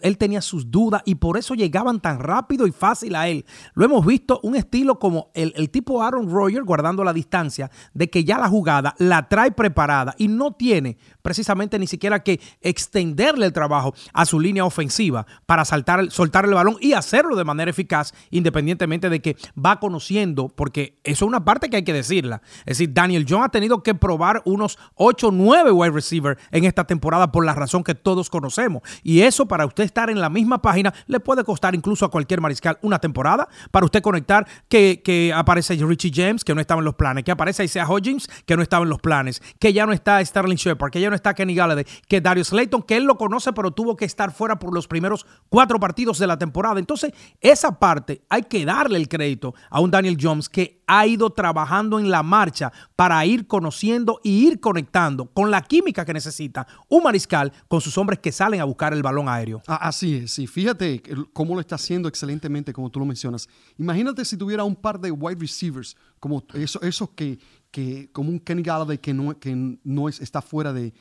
él 0.02 0.18
tenía 0.18 0.42
sus 0.42 0.72
dudas 0.72 1.04
y 1.06 1.16
por 1.16 1.38
eso 1.38 1.54
llegaban 1.54 2.00
tan 2.00 2.20
rápido 2.20 2.66
y 2.68 2.72
fácil 2.72 3.16
a 3.16 3.28
él. 3.28 3.46
Lo 3.74 3.86
hemos 3.86 4.06
visto 4.06 4.40
un 4.44 4.56
estilo 4.56 5.00
como 5.00 5.30
el, 5.34 5.70
tipo 5.70 6.02
Aaron 6.02 6.30
Rodgers 6.30 6.66
guardando 6.66 7.04
la 7.04 7.14
distancia, 7.14 7.70
de 7.94 8.10
que 8.10 8.24
ya 8.24 8.38
la 8.38 8.48
jugada 8.48 8.96
la 8.98 9.30
trae 9.30 9.52
preparada 9.52 10.16
y 10.18 10.28
no 10.28 10.54
tiene 10.54 10.98
precisamente 11.26 11.80
ni 11.80 11.88
siquiera 11.88 12.22
que 12.22 12.40
extenderle 12.62 13.48
el 13.48 13.52
trabajo 13.52 13.96
a 14.14 14.28
su 14.28 14.40
línea 14.40 14.64
ofensiva 14.64 15.26
para 15.48 15.66
saltar, 15.66 16.12
soltar 16.12 16.46
el 16.46 16.54
balón 16.54 16.78
y 16.80 16.94
hacerlo 16.94 17.36
de 17.36 17.44
manera 17.44 17.72
eficaz, 17.72 18.14
independientemente 18.30 19.10
de 19.10 19.24
que 19.24 19.36
va 19.58 19.80
conociendo, 19.80 20.50
porque 20.50 21.00
eso 21.04 21.26
es 21.26 21.28
una 21.28 21.44
parte 21.44 21.72
que 21.72 21.78
hay 21.78 21.84
que 21.84 21.94
decirla. 21.94 22.44
Es 22.60 22.78
decir, 22.78 22.94
Daniel 22.94 23.26
Jones 23.28 23.48
ha 23.48 23.50
tenido 23.50 23.82
que 23.82 23.96
probar 23.96 24.44
unos 24.46 24.78
8 24.94 25.30
o 25.30 25.32
9 25.32 25.72
wide 25.72 25.90
receiver 25.90 26.38
en 26.52 26.64
esta 26.64 26.84
temporada 26.84 27.32
por 27.32 27.44
la 27.44 27.56
razón 27.56 27.84
que 27.84 27.96
todos 27.96 28.30
conocemos. 28.30 28.84
Y 29.02 29.22
eso 29.22 29.48
para 29.48 29.66
usted 29.66 29.84
estar 29.84 30.12
en 30.12 30.22
la 30.22 30.30
misma 30.30 30.62
página 30.62 30.94
le 31.08 31.20
puede 31.20 31.44
costar 31.44 31.74
incluso 31.74 32.06
a 32.06 32.12
cualquier 32.12 32.40
mariscal 32.40 32.78
una 32.84 33.00
temporada. 33.00 33.48
Para 33.72 33.88
usted 33.88 34.04
conectar 34.04 34.46
que, 34.70 35.02
que 35.04 35.34
aparece 35.34 35.74
Richie 35.74 36.12
James, 36.14 36.44
que 36.44 36.54
no 36.54 36.62
estaba 36.62 36.82
en 36.82 36.86
los 36.86 36.94
planes, 36.94 37.24
que 37.24 37.32
aparece 37.32 37.64
Isaiah 37.64 37.88
Hodgins, 37.88 38.30
que 38.46 38.56
no 38.56 38.62
estaba 38.62 38.84
en 38.84 38.90
los 38.90 39.00
planes, 39.00 39.42
que 39.58 39.74
ya 39.74 39.88
no 39.88 39.92
está 39.92 40.24
Sterling 40.24 40.58
Shepard, 40.58 40.92
que 40.92 41.02
ya 41.02 41.10
no 41.10 41.15
está 41.16 41.34
Kenny 41.34 41.56
Galladay, 41.56 41.86
que 42.08 42.22
Darius 42.22 42.50
Slayton, 42.50 42.84
que 42.84 42.98
él 42.98 43.04
lo 43.06 43.18
conoce, 43.18 43.54
pero 43.54 43.72
tuvo 43.72 43.96
que 43.96 44.06
estar 44.06 44.32
fuera 44.32 44.60
por 44.60 44.74
los 44.74 44.88
primeros 44.88 45.26
cuatro 45.50 45.80
partidos 45.80 46.20
de 46.20 46.28
la 46.28 46.38
temporada. 46.38 46.80
Entonces, 46.80 47.14
esa 47.42 47.80
parte 47.80 48.22
hay 48.30 48.44
que 48.44 48.66
darle 48.66 48.98
el 48.98 49.08
crédito 49.08 49.56
a 49.70 49.80
un 49.80 49.92
Daniel 49.92 50.18
Jones 50.20 50.50
que 50.50 50.84
ha 50.88 51.08
ido 51.08 51.32
trabajando 51.32 52.00
en 52.00 52.10
la 52.12 52.24
marcha 52.24 52.72
para 52.96 53.26
ir 53.26 53.48
conociendo 53.48 54.20
y 54.24 54.48
ir 54.48 54.60
conectando 54.60 55.26
con 55.26 55.52
la 55.52 55.62
química 55.62 56.06
que 56.06 56.14
necesita 56.14 56.68
un 56.90 57.04
mariscal 57.04 57.52
con 57.68 57.82
sus 57.82 57.98
hombres 57.98 58.20
que 58.20 58.32
salen 58.32 58.62
a 58.62 58.66
buscar 58.66 58.94
el 58.94 59.02
balón 59.02 59.30
aéreo. 59.30 59.62
Así 59.68 60.16
es, 60.16 60.32
sí. 60.32 60.48
Fíjate 60.48 61.02
cómo 61.34 61.56
lo 61.56 61.62
está 61.62 61.76
haciendo 61.76 62.08
excelentemente, 62.08 62.74
como 62.74 62.90
tú 62.90 63.00
lo 63.00 63.06
mencionas. 63.06 63.48
Imagínate 63.78 64.26
si 64.26 64.38
tuviera 64.38 64.64
un 64.64 64.76
par 64.76 65.00
de 65.00 65.12
wide 65.12 65.40
receivers, 65.40 65.96
como 66.20 66.44
esos, 66.54 66.82
esos 66.84 67.10
que, 67.12 67.40
que, 67.76 68.10
como 68.14 68.30
un 68.30 68.40
Kenny 68.40 68.64
Galladay 68.64 69.00
que 69.00 69.14
no, 69.14 69.38
que 69.38 69.54
no 69.54 70.08
es, 70.08 70.22
está 70.22 70.42
fuera 70.42 70.72
de, 70.72 70.94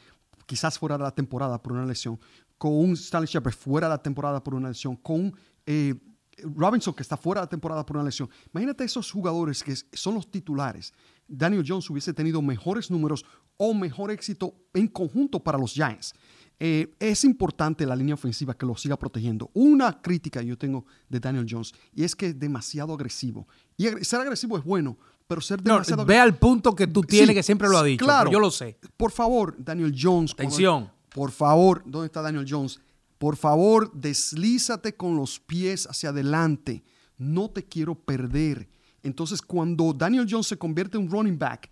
quizás 0.44 0.76
fuera 0.76 0.98
de 0.98 1.04
la 1.04 1.12
temporada 1.12 1.62
por 1.62 1.72
una 1.72 1.86
lesión, 1.86 2.18
con 2.58 2.72
un 2.72 2.94
Stanley 2.94 3.28
Shepard 3.28 3.54
fuera 3.54 3.86
de 3.86 3.94
la 3.94 4.02
temporada 4.02 4.42
por 4.42 4.56
una 4.56 4.70
lesión, 4.70 4.96
con 4.96 5.32
eh, 5.66 5.94
Robinson 6.38 6.92
que 6.92 7.04
está 7.04 7.16
fuera 7.16 7.42
de 7.42 7.44
la 7.44 7.48
temporada 7.48 7.86
por 7.86 7.96
una 7.96 8.06
lesión. 8.06 8.28
Imagínate 8.52 8.82
esos 8.82 9.08
jugadores 9.08 9.62
que 9.62 9.72
son 9.92 10.14
los 10.14 10.28
titulares. 10.28 10.92
Daniel 11.28 11.64
Jones 11.64 11.88
hubiese 11.90 12.12
tenido 12.12 12.42
mejores 12.42 12.90
números 12.90 13.24
o 13.56 13.72
mejor 13.72 14.10
éxito 14.10 14.56
en 14.72 14.88
conjunto 14.88 15.38
para 15.38 15.56
los 15.56 15.74
Giants. 15.74 16.12
Eh, 16.58 16.92
es 16.98 17.22
importante 17.22 17.86
la 17.86 17.94
línea 17.94 18.14
ofensiva 18.14 18.54
que 18.54 18.66
lo 18.66 18.76
siga 18.76 18.98
protegiendo. 18.98 19.48
Una 19.54 20.02
crítica 20.02 20.42
yo 20.42 20.58
tengo 20.58 20.86
de 21.08 21.20
Daniel 21.20 21.46
Jones 21.48 21.72
y 21.94 22.02
es 22.02 22.16
que 22.16 22.26
es 22.26 22.38
demasiado 22.38 22.94
agresivo. 22.94 23.46
Y 23.76 23.86
ser 24.04 24.22
agresivo 24.22 24.58
es 24.58 24.64
bueno, 24.64 24.98
pero 25.34 25.42
ser 25.42 25.60
demasiado 25.60 26.02
no, 26.02 26.06
Ve 26.06 26.16
al 26.16 26.36
punto 26.36 26.76
que 26.76 26.86
tú 26.86 27.00
tienes, 27.02 27.34
que 27.34 27.42
siempre 27.42 27.68
lo 27.68 27.76
ha 27.76 27.82
dicho. 27.82 28.04
Claro, 28.04 28.30
yo 28.30 28.38
lo 28.38 28.52
sé. 28.52 28.78
Por 28.96 29.10
favor, 29.10 29.56
Daniel 29.58 29.92
Jones. 30.00 30.32
Atención. 30.32 30.92
por 31.12 31.32
favor, 31.32 31.82
¿dónde 31.84 32.06
está 32.06 32.22
Daniel 32.22 32.46
Jones? 32.48 32.80
Por 33.18 33.36
favor, 33.36 33.90
deslízate 33.92 34.94
con 34.94 35.16
los 35.16 35.40
pies 35.40 35.88
hacia 35.88 36.10
adelante. 36.10 36.84
No 37.18 37.50
te 37.50 37.64
quiero 37.64 37.96
perder. 37.96 38.68
Entonces, 39.02 39.42
cuando 39.42 39.92
Daniel 39.92 40.28
Jones 40.30 40.46
se 40.46 40.56
convierte 40.56 40.98
en 40.98 41.04
un 41.04 41.10
running 41.10 41.38
back, 41.38 41.68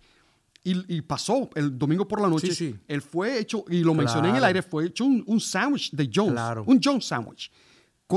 y, 0.65 1.01
pasó 1.01 1.49
el 1.55 1.77
domingo 1.77 2.05
por 2.07 2.21
la 2.21 2.29
noche. 2.29 2.75
Él 2.87 3.01
fue 3.01 3.39
hecho, 3.39 3.63
y 3.69 3.81
lo 3.83 3.93
mencioné 3.93 4.29
en 4.29 4.35
el 4.37 4.43
aire, 4.43 4.61
fue 4.61 4.87
hecho 4.87 5.05
un, 5.05 5.23
un 5.25 5.39
sándwich 5.39 5.91
de 5.91 6.09
Jones. 6.13 6.41
Un 6.65 6.81
Jones 6.83 7.05
sandwich. 7.05 7.49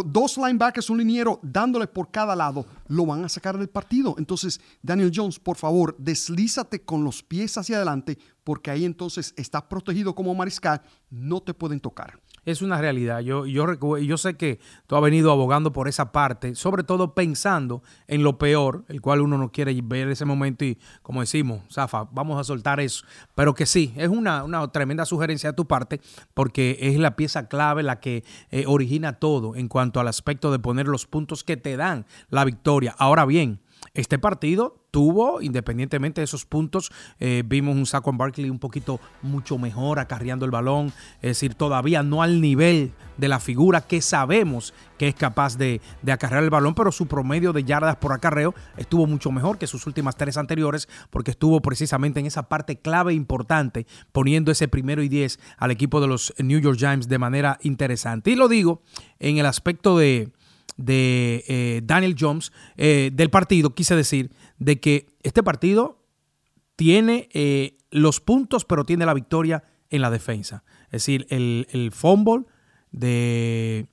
Dos 0.05 0.37
linebackers, 0.37 0.91
un 0.91 0.99
liniero, 0.99 1.41
dándole 1.43 1.87
por 1.87 2.11
cada 2.11 2.37
lado, 2.37 2.67
lo 2.89 3.07
van 3.07 3.25
a 3.25 3.29
sacar 3.29 3.57
del 3.59 3.69
partido. 3.69 4.15
Entonces, 4.19 4.61
Daniel 4.83 5.13
Jones, 5.15 5.39
por 5.39 5.57
favor, 5.57 5.97
deslízate 5.99 6.83
con 6.83 7.05
los 7.05 7.23
pies 7.23 7.57
hacia 7.57 7.77
adelante, 7.77 8.19
porque 8.45 8.71
ahí 8.71 8.85
entonces 8.85 9.33
estás 9.37 9.63
protegido 9.63 10.15
como 10.15 10.35
mariscal, 10.35 10.83
no 11.11 11.41
te 11.41 11.55
pueden 11.55 11.81
tocar 11.81 12.21
es 12.47 12.63
una 12.63 12.81
realidad. 12.81 13.21
Yo, 13.21 13.45
yo, 13.45 13.99
yo 13.99 14.17
sé 14.17 14.37
que 14.37 14.61
tú 14.87 14.97
has 14.97 15.03
venido 15.03 15.31
abogando 15.31 15.73
por 15.73 15.89
esa 15.89 16.13
parte, 16.13 16.55
sobre 16.55 16.85
todo 16.85 17.15
pensando 17.15 17.83
en 18.07 18.23
lo 18.23 18.39
peor, 18.39 18.85
el 18.89 19.01
cual 19.03 19.21
uno 19.21 19.37
no 19.37 19.51
quiere 19.51 19.79
ver 19.83 20.09
ese 20.09 20.25
momento 20.25 20.65
y, 20.65 20.79
como 21.03 21.21
decimos, 21.21 21.63
Zafa, 21.71 22.09
vamos 22.13 22.41
a 22.41 22.45
soltar 22.45 22.81
eso. 22.81 23.05
Pero 23.35 23.55
que 23.55 23.67
sí, 23.67 23.93
es 23.97 24.09
una, 24.09 24.45
una 24.45 24.67
tremenda 24.69 25.05
sugerencia 25.05 25.51
de 25.51 25.57
tu 25.57 25.67
parte, 25.67 26.01
porque 26.33 26.79
es 26.81 26.99
la 26.99 27.17
pieza 27.17 27.49
clave 27.49 27.83
la 27.83 28.01
que 28.01 28.25
eh, 28.51 28.65
origina 28.67 29.15
todo 29.15 29.57
en 29.57 29.69
cuanto 29.69 30.01
al 30.01 30.09
aspecto 30.09 30.53
de 30.53 30.61
poner 30.61 30.87
los 30.87 31.07
puntos 31.07 31.43
que 31.43 31.57
te 31.57 31.77
dan 31.77 32.07
la 32.31 32.45
victoria. 32.45 32.95
Ahora 32.97 33.27
bien, 33.27 33.61
este 33.95 34.19
partido 34.19 34.86
tuvo, 34.97 35.43
independientemente 35.43 36.23
de 36.23 36.25
esos 36.25 36.47
puntos, 36.47 36.91
eh, 37.21 37.43
vimos 37.45 37.77
un 37.77 37.85
Saquon 37.85 38.17
Barkley 38.17 38.49
un 38.49 38.59
poquito 38.59 38.99
mucho 39.21 39.59
mejor 39.59 39.99
acarreando 39.99 40.47
el 40.47 40.51
balón, 40.51 40.87
es 41.17 41.33
decir, 41.33 41.55
todavía 41.55 42.03
no 42.03 42.23
al 42.23 42.41
nivel 42.41 42.93
de 43.19 43.29
la 43.29 43.39
figura 43.39 43.83
que 43.83 44.01
sabemos 44.01 44.73
que 44.97 45.09
es 45.09 45.15
capaz 45.15 45.59
de, 45.59 45.83
de 46.01 46.13
acarrear 46.13 46.45
el 46.45 46.49
balón, 46.49 46.75
pero 46.75 46.91
su 46.93 47.07
promedio 47.09 47.53
de 47.53 47.65
yardas 47.65 47.97
por 47.97 48.15
acarreo 48.15 48.55
estuvo 48.79 49.07
mucho 49.07 49.31
mejor 49.31 49.59
que 49.59 49.67
sus 49.67 49.87
últimas 49.87 50.17
tres 50.17 50.39
anteriores, 50.39 50.89
porque 51.11 51.33
estuvo 51.33 51.61
precisamente 51.61 52.19
en 52.19 52.25
esa 52.25 52.49
parte 52.49 52.77
clave 52.77 53.13
importante, 53.13 53.87
poniendo 54.13 54.51
ese 54.51 54.67
primero 54.67 55.03
y 55.03 55.11
diez 55.11 55.39
al 55.59 55.73
equipo 55.73 56.01
de 56.01 56.07
los 56.07 56.33
New 56.39 56.59
York 56.59 56.79
Giants 56.79 57.07
de 57.07 57.19
manera 57.19 57.59
interesante. 57.61 58.31
Y 58.31 58.35
lo 58.35 58.49
digo 58.49 58.81
en 59.19 59.37
el 59.37 59.45
aspecto 59.45 59.99
de 59.99 60.33
de 60.77 61.45
eh, 61.49 61.81
Daniel 61.85 62.17
Jones 62.19 62.53
eh, 62.77 63.11
del 63.13 63.31
partido, 63.31 63.75
quise 63.75 63.97
decir, 63.97 64.31
de 64.59 64.81
que 64.81 65.07
este 65.23 65.43
partido 65.43 66.05
tiene 66.77 67.29
eh, 67.33 67.79
los 67.91 68.21
puntos, 68.21 68.65
pero 68.65 68.85
tiene 68.85 69.07
la 69.07 69.15
victoria 69.15 69.65
en 69.89 70.03
la 70.03 70.11
defensa. 70.11 70.65
Es 70.87 71.03
decir, 71.03 71.27
el, 71.31 71.67
el 71.71 71.93
fumble 71.93 72.45
de 72.93 73.89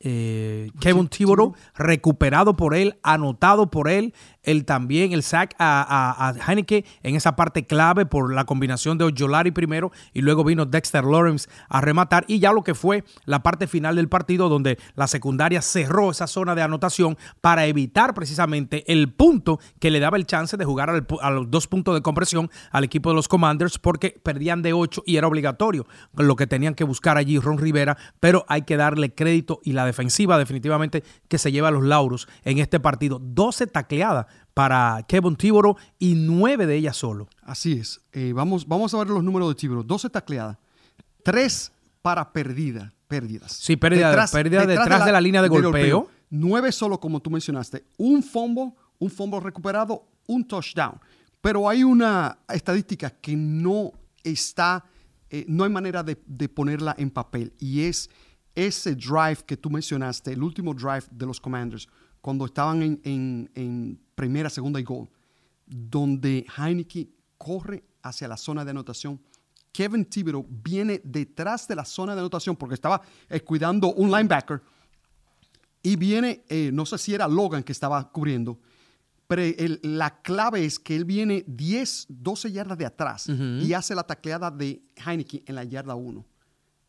eh, 0.00 0.70
Kevin 0.80 1.08
Thibodeau, 1.08 1.54
recuperado 1.74 2.56
por 2.56 2.74
él, 2.74 2.98
anotado 3.02 3.70
por 3.70 3.88
él, 3.88 4.14
él 4.48 4.64
también, 4.64 5.12
el 5.12 5.22
sack 5.22 5.54
a, 5.58 6.28
a, 6.28 6.50
Heineke 6.50 6.84
en 7.02 7.16
esa 7.16 7.36
parte 7.36 7.66
clave 7.66 8.06
por 8.06 8.32
la 8.32 8.44
combinación 8.44 8.96
de 8.96 9.04
Ojolari 9.04 9.50
primero 9.50 9.92
y 10.14 10.22
luego 10.22 10.42
vino 10.42 10.64
Dexter 10.64 11.04
Lawrence 11.04 11.48
a 11.68 11.80
rematar 11.80 12.24
y 12.28 12.38
ya 12.38 12.52
lo 12.52 12.64
que 12.64 12.74
fue 12.74 13.04
la 13.26 13.42
parte 13.42 13.66
final 13.66 13.96
del 13.96 14.08
partido 14.08 14.48
donde 14.48 14.78
la 14.94 15.06
secundaria 15.06 15.60
cerró 15.60 16.10
esa 16.10 16.26
zona 16.26 16.54
de 16.54 16.62
anotación 16.62 17.18
para 17.40 17.66
evitar 17.66 18.14
precisamente 18.14 18.90
el 18.90 19.12
punto 19.12 19.60
que 19.80 19.90
le 19.90 20.00
daba 20.00 20.16
el 20.16 20.26
chance 20.26 20.56
de 20.56 20.64
jugar 20.64 20.90
a 21.20 21.30
los 21.30 21.50
dos 21.50 21.66
puntos 21.66 21.94
de 21.94 22.00
compresión 22.00 22.50
al 22.70 22.84
equipo 22.84 23.10
de 23.10 23.16
los 23.16 23.28
Commanders 23.28 23.78
porque 23.78 24.18
perdían 24.22 24.62
de 24.62 24.72
8 24.72 25.02
y 25.04 25.16
era 25.16 25.26
obligatorio 25.26 25.86
lo 26.14 26.36
que 26.36 26.46
tenían 26.46 26.74
que 26.74 26.84
buscar 26.84 27.18
allí 27.18 27.38
Ron 27.38 27.58
Rivera, 27.58 27.98
pero 28.18 28.46
hay 28.48 28.62
que 28.62 28.76
darle 28.76 29.14
crédito 29.14 29.60
y 29.62 29.72
la 29.72 29.84
defensiva 29.84 30.38
definitivamente 30.38 31.04
que 31.28 31.38
se 31.38 31.52
lleva 31.52 31.70
los 31.70 31.84
lauros 31.84 32.28
en 32.44 32.58
este 32.58 32.80
partido. 32.80 33.20
12 33.22 33.66
tacleadas 33.66 34.26
para 34.54 35.04
Kevin 35.06 35.36
Tiboro 35.36 35.76
y 35.98 36.14
9 36.14 36.66
de 36.66 36.76
ellas 36.76 36.96
solo. 36.96 37.28
Así 37.42 37.74
es. 37.74 38.00
Eh, 38.12 38.32
vamos, 38.34 38.66
vamos 38.66 38.92
a 38.94 38.98
ver 38.98 39.08
los 39.08 39.22
números 39.22 39.48
de 39.48 39.54
Tiboro. 39.54 39.82
12 39.82 40.10
tacleadas, 40.10 40.58
3 41.22 41.72
para 42.02 42.32
perdida, 42.32 42.92
pérdidas. 43.06 43.52
Sí, 43.52 43.76
pérdida 43.76 44.08
detrás, 44.08 44.32
pérdida 44.32 44.66
detrás, 44.66 45.04
de, 45.04 45.12
la, 45.12 45.20
línea 45.20 45.42
de, 45.42 45.48
golpeo. 45.48 46.08
9 46.30 46.72
solo, 46.72 46.98
como 46.98 47.20
tú 47.20 47.30
mencionaste. 47.30 47.84
Un 47.96 48.22
fumble, 48.22 48.72
un 48.98 49.10
fumble 49.10 49.40
recuperado, 49.40 50.04
un 50.26 50.46
touchdown. 50.46 51.00
Pero 51.40 51.68
hay 51.68 51.84
una 51.84 52.38
estadística 52.48 53.10
que 53.10 53.36
no 53.36 53.92
está, 54.24 54.84
eh, 55.30 55.44
no 55.48 55.64
hay 55.64 55.70
manera 55.70 56.02
de, 56.02 56.20
de 56.26 56.48
ponerla 56.48 56.94
en 56.98 57.10
papel 57.10 57.52
y 57.58 57.82
es 57.82 58.10
ese 58.54 58.96
drive 58.96 59.38
que 59.46 59.56
tú 59.56 59.70
mencionaste, 59.70 60.32
el 60.32 60.42
último 60.42 60.74
drive 60.74 61.04
de 61.12 61.26
los 61.26 61.40
Commanders, 61.40 61.88
cuando 62.28 62.44
estaban 62.44 63.00
en, 63.04 63.98
primera, 64.14 64.50
segunda 64.50 64.78
y 64.78 64.82
gol, 64.82 65.08
donde 65.64 66.44
Heineke 66.58 67.08
corre 67.38 67.84
hacia 68.02 68.28
la 68.28 68.36
zona 68.36 68.66
de 68.66 68.70
anotación. 68.70 69.18
Kevin 69.72 70.04
Thibodeau 70.04 70.46
viene 70.46 71.00
detrás 71.02 71.66
de 71.66 71.74
la 71.74 71.86
zona 71.86 72.14
de 72.14 72.20
anotación 72.20 72.54
porque 72.54 72.74
estaba 72.74 73.00
eh, 73.30 73.40
cuidando 73.40 73.94
un 73.94 74.10
linebacker 74.10 74.60
y 75.82 75.96
viene, 75.96 76.44
eh, 76.50 76.68
no 76.70 76.84
sé 76.84 76.98
si 76.98 77.14
era 77.14 77.26
Logan 77.26 77.62
que 77.62 77.72
estaba 77.72 78.12
cubriendo, 78.12 78.60
pero 79.26 79.42
la 79.80 80.20
clave 80.20 80.66
es 80.66 80.78
que 80.78 80.96
él 80.96 81.06
viene 81.06 81.46
10, 81.46 82.08
12 82.10 82.52
yardas 82.52 82.76
de 82.76 82.84
atrás 82.84 83.26
y 83.26 83.72
hace 83.72 83.94
la 83.94 84.02
tacleada 84.02 84.50
de 84.50 84.82
Heineke 85.02 85.44
en 85.46 85.54
la 85.54 85.64
yarda 85.64 85.94
1 85.94 86.26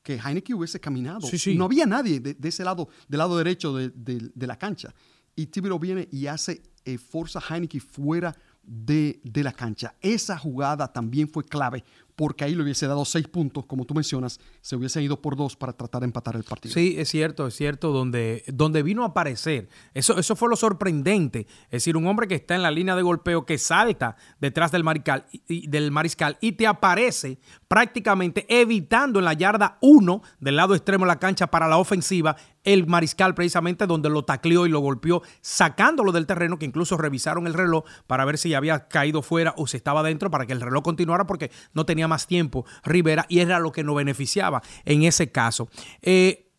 que 0.04 0.16
Heineken 0.16 0.56
hubiese 0.56 0.80
caminado. 0.80 1.28
No 1.56 1.66
había 1.66 1.86
nadie 1.86 2.20
de, 2.20 2.36
ese 2.48 2.64
lado, 2.64 2.90
del 3.08 3.20
lado 3.20 3.38
derecho 3.38 3.76
de, 3.76 4.32
la 4.36 4.58
cancha. 4.58 4.94
Y 5.40 5.46
Tibero 5.46 5.80
viene 5.80 6.06
y 6.12 6.28
hace 6.28 6.62
eh, 6.84 6.98
forza 6.98 7.40
Heineken 7.40 7.80
fuera 7.80 8.36
de, 8.62 9.22
de, 9.24 9.42
la 9.42 9.54
cancha. 9.54 9.96
Esa 10.02 10.38
jugada 10.38 10.92
también 10.92 11.30
fue 11.30 11.46
clave 11.46 11.86
porque 12.20 12.44
ahí 12.44 12.54
le 12.54 12.64
hubiese 12.64 12.86
dado 12.86 13.06
seis 13.06 13.30
puntos, 13.30 13.66
como 13.66 13.86
tú 13.86 13.94
mencionas, 13.94 14.42
se 14.60 14.76
hubiese 14.76 15.02
ido 15.02 15.22
por 15.22 15.38
dos 15.38 15.56
para 15.56 15.72
tratar 15.72 16.02
de 16.02 16.08
empatar 16.08 16.36
el 16.36 16.44
partido. 16.44 16.74
Sí, 16.74 16.96
es 16.98 17.08
cierto, 17.08 17.48
es 17.48 17.56
cierto, 17.56 17.94
donde, 17.94 18.44
donde 18.48 18.84
vino 18.84 19.04
a 19.04 19.08
aparecer. 19.08 19.70
Eso, 19.94 20.20
eso 20.20 20.36
fue 20.36 20.50
lo 20.50 20.58
sorprendente. 20.58 21.48
Es 21.68 21.84
decir, 21.84 21.96
un 21.96 22.06
hombre 22.08 22.28
que 22.28 22.36
está 22.36 22.56
en 22.56 22.62
la 22.62 22.72
línea 22.72 22.98
de 22.98 23.04
golpeo, 23.04 23.46
que 23.46 23.58
salta 23.58 24.18
detrás 24.42 24.70
del 24.74 24.84
mariscal, 24.84 25.28
y, 25.48 25.68
del 25.70 25.92
mariscal 25.92 26.38
y 26.42 26.52
te 26.52 26.68
aparece 26.68 27.40
prácticamente 27.70 28.46
evitando 28.50 29.20
en 29.20 29.26
la 29.26 29.32
yarda 29.32 29.78
uno 29.80 30.22
del 30.42 30.58
lado 30.58 30.76
extremo 30.76 31.06
de 31.06 31.10
la 31.10 31.20
cancha 31.20 31.48
para 31.48 31.70
la 31.70 31.78
ofensiva 31.78 32.36
el 32.64 32.88
mariscal 32.88 33.34
precisamente 33.36 33.88
donde 33.88 34.10
lo 34.10 34.26
tacleó 34.26 34.66
y 34.66 34.70
lo 34.70 34.80
golpeó, 34.80 35.22
sacándolo 35.42 36.12
del 36.12 36.26
terreno, 36.26 36.60
que 36.60 36.66
incluso 36.66 36.98
revisaron 36.98 37.48
el 37.48 37.54
reloj 37.54 37.86
para 38.08 38.26
ver 38.26 38.38
si 38.38 38.54
había 38.54 38.88
caído 38.88 39.22
fuera 39.22 39.54
o 39.58 39.68
si 39.68 39.78
estaba 39.78 40.04
dentro 40.04 40.30
para 40.30 40.46
que 40.46 40.54
el 40.54 40.62
reloj 40.62 40.84
continuara 40.84 41.26
porque 41.26 41.52
no 41.74 41.86
tenía 41.86 42.08
más 42.10 42.28
tiempo 42.28 42.66
Rivera 42.84 43.26
y 43.30 43.40
era 43.40 43.60
lo 43.60 43.72
que 43.72 43.84
nos 43.84 43.96
beneficiaba 43.96 44.62
en 44.84 45.04
ese 45.04 45.32
caso. 45.32 45.70
Eh, 46.02 46.52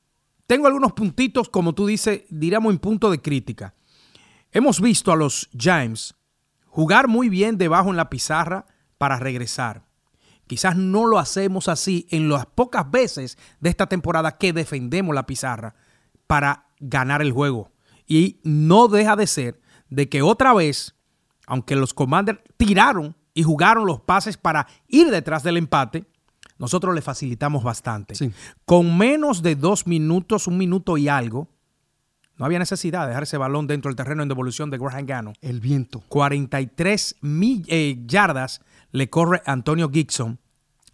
tengo 0.47 0.67
algunos 0.67 0.93
puntitos, 0.95 1.49
como 1.49 1.75
tú 1.75 1.87
dices, 1.87 2.23
diríamos 2.31 2.73
en 2.73 2.79
punto 2.79 3.11
de 3.11 3.21
crítica. 3.21 3.75
Hemos 4.53 4.81
visto 4.81 5.13
a 5.13 5.17
los 5.17 5.51
James 5.57 6.15
jugar 6.67 7.07
muy 7.09 7.29
bien 7.29 7.59
debajo 7.59 7.91
en 7.91 7.97
la 7.97 8.09
pizarra 8.11 8.67
para 8.97 9.19
regresar 9.19 9.91
quizás 10.51 10.77
no 10.77 11.07
lo 11.07 11.21
hacemos 11.21 11.69
así 11.69 12.09
en 12.11 12.29
las 12.29 12.45
pocas 12.45 12.91
veces 12.91 13.39
de 13.61 13.71
esta 13.71 13.87
temporada 13.87 14.37
que 14.37 14.53
defendemos 14.53 15.15
la 15.15 15.25
pizarra 15.25 15.77
para 16.27 16.67
ganar 16.81 17.23
el 17.23 17.31
juego. 17.31 17.71
Y 18.05 18.41
no 18.43 18.89
deja 18.89 19.15
de 19.15 19.29
ser 19.29 19.61
de 19.91 20.09
que 20.09 20.23
otra 20.23 20.53
vez, 20.53 20.97
aunque 21.47 21.77
los 21.77 21.95
Commanders 21.95 22.41
tiraron 22.57 23.15
y 23.41 23.43
jugaron 23.43 23.87
los 23.87 24.01
pases 24.01 24.37
para 24.37 24.67
ir 24.87 25.11
detrás 25.11 25.43
del 25.43 25.57
empate, 25.57 26.05
nosotros 26.59 26.95
le 26.95 27.01
facilitamos 27.01 27.65
bastante. 27.65 28.15
Sí. 28.15 28.31
Con 28.67 28.99
menos 28.99 29.43
de 29.43 29.57
dos 29.57 29.87
minutos, 29.87 30.47
un 30.47 30.59
minuto 30.59 30.99
y 30.99 31.09
algo, 31.09 31.49
no 32.37 32.45
había 32.45 32.59
necesidad 32.59 33.03
de 33.03 33.09
dejar 33.09 33.23
ese 33.23 33.39
balón 33.39 33.67
dentro 33.67 33.89
del 33.89 33.97
terreno 33.97 34.23
en 34.23 34.29
devolución 34.29 34.69
de 34.69 34.77
Graham 34.77 35.07
Gano. 35.07 35.33
El 35.41 35.61
viento. 35.61 36.03
43 36.09 37.17
mil, 37.23 37.65
eh, 37.69 37.97
yardas 38.07 38.61
le 38.93 39.09
corre 39.09 39.41
Antonio 39.47 39.89
Gibson. 39.91 40.39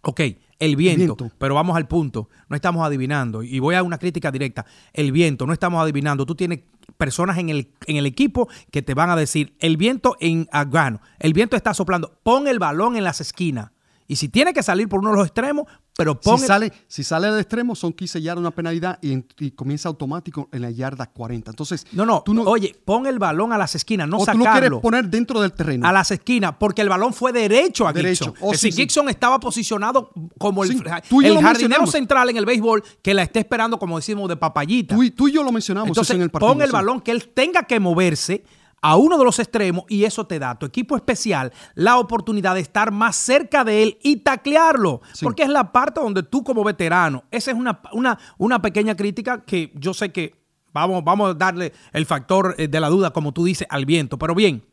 Ok, 0.03 0.21
el 0.59 0.77
viento, 0.77 1.17
viento. 1.17 1.35
pero 1.37 1.55
vamos 1.55 1.75
al 1.75 1.89
punto. 1.89 2.29
No 2.47 2.55
estamos 2.55 2.85
adivinando. 2.85 3.43
Y 3.43 3.59
voy 3.59 3.75
a 3.75 3.83
una 3.83 3.97
crítica 3.97 4.31
directa. 4.31 4.65
El 4.93 5.11
viento, 5.11 5.45
no 5.45 5.51
estamos 5.51 5.83
adivinando. 5.83 6.25
Tú 6.25 6.33
tienes 6.33 6.61
personas 6.97 7.37
en 7.37 7.49
el, 7.49 7.71
en 7.85 7.97
el 7.97 8.05
equipo 8.05 8.49
que 8.71 8.81
te 8.81 8.93
van 8.93 9.09
a 9.09 9.15
decir, 9.15 9.55
el 9.59 9.77
viento 9.77 10.15
en 10.19 10.47
Agano, 10.51 11.01
el 11.19 11.33
viento 11.33 11.55
está 11.55 11.73
soplando. 11.73 12.19
Pon 12.23 12.47
el 12.47 12.59
balón 12.59 12.95
en 12.95 13.03
las 13.03 13.21
esquinas. 13.21 13.71
Y 14.09 14.15
si 14.15 14.29
tiene 14.29 14.53
que 14.53 14.63
salir 14.63 14.87
por 14.87 15.01
uno 15.01 15.11
de 15.11 15.17
los 15.17 15.25
extremos, 15.27 15.65
pero 15.97 16.17
pon 16.19 16.39
Si 16.39 16.45
sale, 16.45 16.71
si 16.87 17.03
sale 17.03 17.27
del 17.29 17.39
extremo, 17.39 17.75
son 17.75 17.91
15 17.91 18.21
yardas 18.21 18.39
una 18.39 18.51
penalidad 18.51 18.99
y, 19.01 19.11
en- 19.11 19.27
y 19.39 19.51
comienza 19.51 19.89
automático 19.89 20.47
en 20.53 20.61
la 20.61 20.71
yarda 20.71 21.07
40. 21.07 21.51
Entonces, 21.51 21.85
No, 21.91 22.05
no, 22.05 22.21
tú 22.23 22.33
no, 22.33 22.43
oye, 22.43 22.73
pon 22.85 23.05
el 23.07 23.19
balón 23.19 23.51
a 23.51 23.57
las 23.57 23.75
esquinas, 23.75 24.07
no 24.07 24.17
o 24.17 24.25
tú 24.25 24.31
lo 24.31 24.37
quieres 24.45 24.53
sacarlo. 24.55 24.79
poner 24.81 25.09
dentro 25.09 25.41
del 25.41 25.51
terreno. 25.51 25.85
a 25.87 25.91
las 25.91 26.11
esquinas, 26.11 26.53
porque 26.59 26.81
el 26.83 26.89
balón 26.89 27.13
fue 27.13 27.33
derecho 27.33 27.85
a 27.87 27.91
Derecho. 27.91 28.25
Gibson. 28.27 28.47
Oh, 28.47 28.53
es 28.53 28.61
sí, 28.61 28.67
decir, 28.67 28.73
sí. 28.75 28.81
Gibson 28.83 29.09
estaba 29.09 29.39
posicionado 29.39 30.11
como 30.37 30.63
el, 30.63 30.69
Sí, 30.69 30.81
tú 31.09 31.19
jardinero 31.41 31.85
central 31.87 32.29
en 32.29 32.37
el 32.37 32.45
béisbol 32.45 32.83
que 33.01 33.13
la 33.13 33.23
está 33.23 33.39
esperando, 33.39 33.77
como 33.79 33.97
decimos, 33.97 34.29
de 34.29 34.37
papayita. 34.37 34.95
tú, 34.95 35.03
y, 35.03 35.11
tú 35.11 35.27
y 35.27 35.33
yo 35.33 35.43
lo 35.43 35.51
mencionamos 35.51 35.89
Entonces, 35.89 36.11
eso 36.11 36.15
en 36.17 36.21
el 36.23 36.29
partido. 36.29 36.53
pon 36.53 36.61
el 36.61 36.71
balón 36.71 37.01
que 37.01 37.11
él 37.11 37.27
tenga 37.33 37.63
que 37.63 37.79
moverse 37.81 38.45
a 38.81 38.95
uno 38.95 39.17
de 39.17 39.25
los 39.25 39.39
extremos 39.39 39.85
y 39.89 40.03
eso 40.03 40.25
te 40.27 40.39
da 40.39 40.51
a 40.51 40.59
tu 40.59 40.65
equipo 40.65 40.95
especial 40.95 41.51
la 41.75 41.97
oportunidad 41.97 42.55
de 42.55 42.61
estar 42.61 42.91
más 42.91 43.15
cerca 43.15 43.63
de 43.63 43.83
él 43.83 43.97
y 44.03 44.17
taclearlo. 44.17 45.01
Sí. 45.13 45.25
Porque 45.25 45.43
es 45.43 45.49
la 45.49 45.71
parte 45.71 45.99
donde 45.99 46.23
tú 46.23 46.43
como 46.43 46.63
veterano, 46.63 47.23
esa 47.31 47.51
es 47.51 47.57
una, 47.57 47.81
una, 47.91 48.17
una 48.37 48.61
pequeña 48.61 48.95
crítica 48.95 49.43
que 49.43 49.71
yo 49.75 49.93
sé 49.93 50.11
que 50.11 50.35
vamos, 50.73 51.03
vamos 51.03 51.31
a 51.31 51.33
darle 51.33 51.73
el 51.91 52.05
factor 52.05 52.55
eh, 52.57 52.67
de 52.67 52.79
la 52.79 52.89
duda, 52.89 53.11
como 53.11 53.31
tú 53.31 53.45
dices, 53.45 53.67
al 53.69 53.85
viento. 53.85 54.17
Pero 54.17 54.35
bien, 54.35 54.63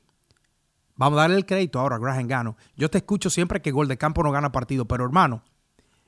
vamos 0.96 1.18
a 1.18 1.22
darle 1.22 1.36
el 1.36 1.46
crédito 1.46 1.80
ahora 1.80 1.96
a 1.96 1.98
Graham 1.98 2.26
Gano. 2.26 2.56
Yo 2.76 2.90
te 2.90 2.98
escucho 2.98 3.30
siempre 3.30 3.62
que 3.62 3.70
gol 3.70 3.88
de 3.88 3.96
campo 3.96 4.22
no 4.22 4.30
gana 4.30 4.52
partido, 4.52 4.84
pero 4.86 5.04
hermano, 5.04 5.42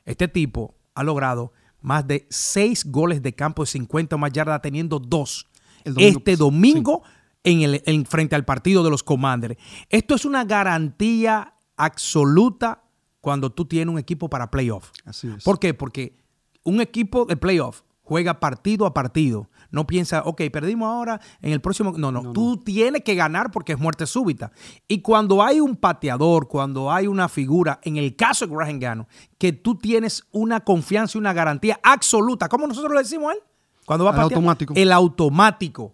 este 0.05 0.29
tipo 0.29 0.75
ha 0.95 1.03
logrado 1.03 1.53
más 1.81 2.07
de 2.07 2.26
seis 2.31 2.85
goles 2.85 3.23
de 3.23 3.35
campo 3.35 3.62
de 3.62 3.69
50 3.69 4.17
o 4.17 4.19
más 4.19 4.33
yardas, 4.33 4.61
teniendo 4.61 4.99
dos 4.99 5.47
domingo 5.87 6.19
este 6.19 6.37
domingo 6.37 7.03
en 7.47 7.62
el, 7.62 7.83
en 7.87 8.05
frente 8.05 8.35
al 8.35 8.45
partido 8.45 8.83
de 8.83 8.91
los 8.91 9.03
Commanders. 9.03 9.57
Esto 9.88 10.17
es 10.17 10.25
una 10.25 10.45
garantía 10.45 11.55
absoluta 11.76 12.83
cuando 13.21 13.50
tú 13.50 13.65
tienes 13.67 13.93
un 13.93 13.99
equipo 13.99 14.29
para 14.29 14.50
playoff. 14.50 14.91
Así 15.05 15.29
es. 15.29 15.45
¿Por 15.45 15.59
qué? 15.59 15.73
Porque 15.73 16.17
un 16.65 16.81
equipo 16.81 17.25
de 17.25 17.37
playoff 17.37 17.83
juega 18.03 18.41
partido 18.41 18.85
a 18.85 18.93
partido. 18.93 19.49
No 19.71 19.87
piensa, 19.87 20.23
ok, 20.25 20.43
perdimos 20.53 20.88
ahora 20.88 21.21
en 21.41 21.53
el 21.53 21.61
próximo. 21.61 21.93
No, 21.97 22.11
no, 22.11 22.33
tú 22.33 22.57
tienes 22.65 23.03
que 23.03 23.15
ganar 23.15 23.53
porque 23.53 23.73
es 23.73 23.79
muerte 23.79 24.07
súbita. 24.07 24.50
Y 24.88 25.00
cuando 25.00 25.43
hay 25.43 25.61
un 25.61 25.76
pateador, 25.76 26.49
cuando 26.49 26.91
hay 26.91 27.07
una 27.07 27.29
figura, 27.29 27.79
en 27.85 27.97
el 27.97 28.17
caso 28.17 28.47
de 28.47 28.55
Graham 28.55 28.81
Gano, 28.81 29.09
que 29.38 29.53
tú 29.53 29.76
tienes 29.76 30.25
una 30.33 30.61
confianza 30.61 31.17
y 31.17 31.21
una 31.21 31.33
garantía 31.33 31.79
absoluta, 31.83 32.49
¿cómo 32.49 32.67
nosotros 32.67 32.93
le 32.93 33.00
decimos 33.00 33.31
a 33.31 33.35
él? 33.35 33.41
Cuando 33.85 34.05
va 34.05 34.11
a 34.11 34.15
El 34.15 34.23
patear. 34.23 34.38
automático. 34.38 34.75
El 34.76 34.93
automático. 34.93 35.93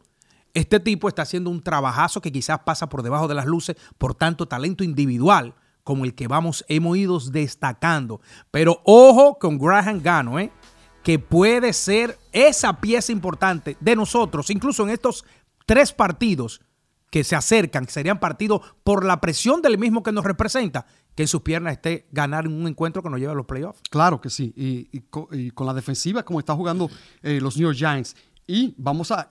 Este 0.55 0.81
tipo 0.81 1.09
está 1.09 1.23
haciendo 1.23 1.51
un 1.51 1.63
trabajazo 1.63 2.21
que 2.21 2.31
quizás 2.33 2.59
pasa 2.61 2.89
por 2.89 3.03
debajo 3.03 3.27
de 3.29 3.35
las 3.35 3.47
luces 3.47 3.77
por 3.99 4.15
tanto 4.15 4.47
talento 4.47 4.85
individual 4.85 5.55
como 5.85 6.05
el 6.05 6.15
que 6.15 6.29
vamos, 6.29 6.65
hemos 6.69 6.97
ido 6.97 7.19
destacando. 7.19 8.21
Pero 8.51 8.81
ojo 8.85 9.39
con 9.39 9.59
Graham 9.59 10.01
Gano, 10.03 10.39
¿eh? 10.39 10.53
que 11.03 11.19
puede 11.19 11.73
ser 11.73 12.19
esa 12.33 12.81
pieza 12.81 13.11
importante 13.13 13.77
de 13.81 13.97
nosotros, 13.97 14.51
incluso 14.51 14.85
en 14.85 14.91
estos 14.91 15.25
tres 15.67 15.93
partidos 15.93 16.61
que 17.11 17.25
se 17.25 17.35
acercan, 17.35 17.85
que 17.85 17.91
serían 17.93 18.21
partidos 18.21 18.61
por 18.85 19.05
la 19.05 19.21
presión 19.21 19.61
del 19.61 19.77
mismo 19.79 20.03
que 20.03 20.13
nos 20.13 20.25
representa, 20.25 20.87
que 21.15 21.25
en 21.25 21.29
sus 21.29 21.43
piernas 21.43 21.73
esté 21.75 22.07
ganar 22.13 22.47
un 22.47 22.67
encuentro 22.69 23.03
que 23.03 23.11
nos 23.11 23.19
lleve 23.19 23.33
a 23.33 23.35
los 23.35 23.47
playoffs. 23.47 23.81
Claro 23.91 24.21
que 24.21 24.31
sí. 24.31 24.53
Y, 24.57 24.89
y 24.97 25.01
co- 25.11 25.29
y 25.33 25.51
con, 25.51 25.67
la 25.67 25.75
defensiva, 25.75 26.23
como 26.23 26.39
está 26.39 26.55
jugando 26.55 26.89
eh, 27.23 27.41
los 27.41 27.57
New 27.57 27.67
York 27.71 27.77
Giants. 27.77 28.15
Y 28.47 28.75
vamos 28.79 29.11
a- 29.11 29.29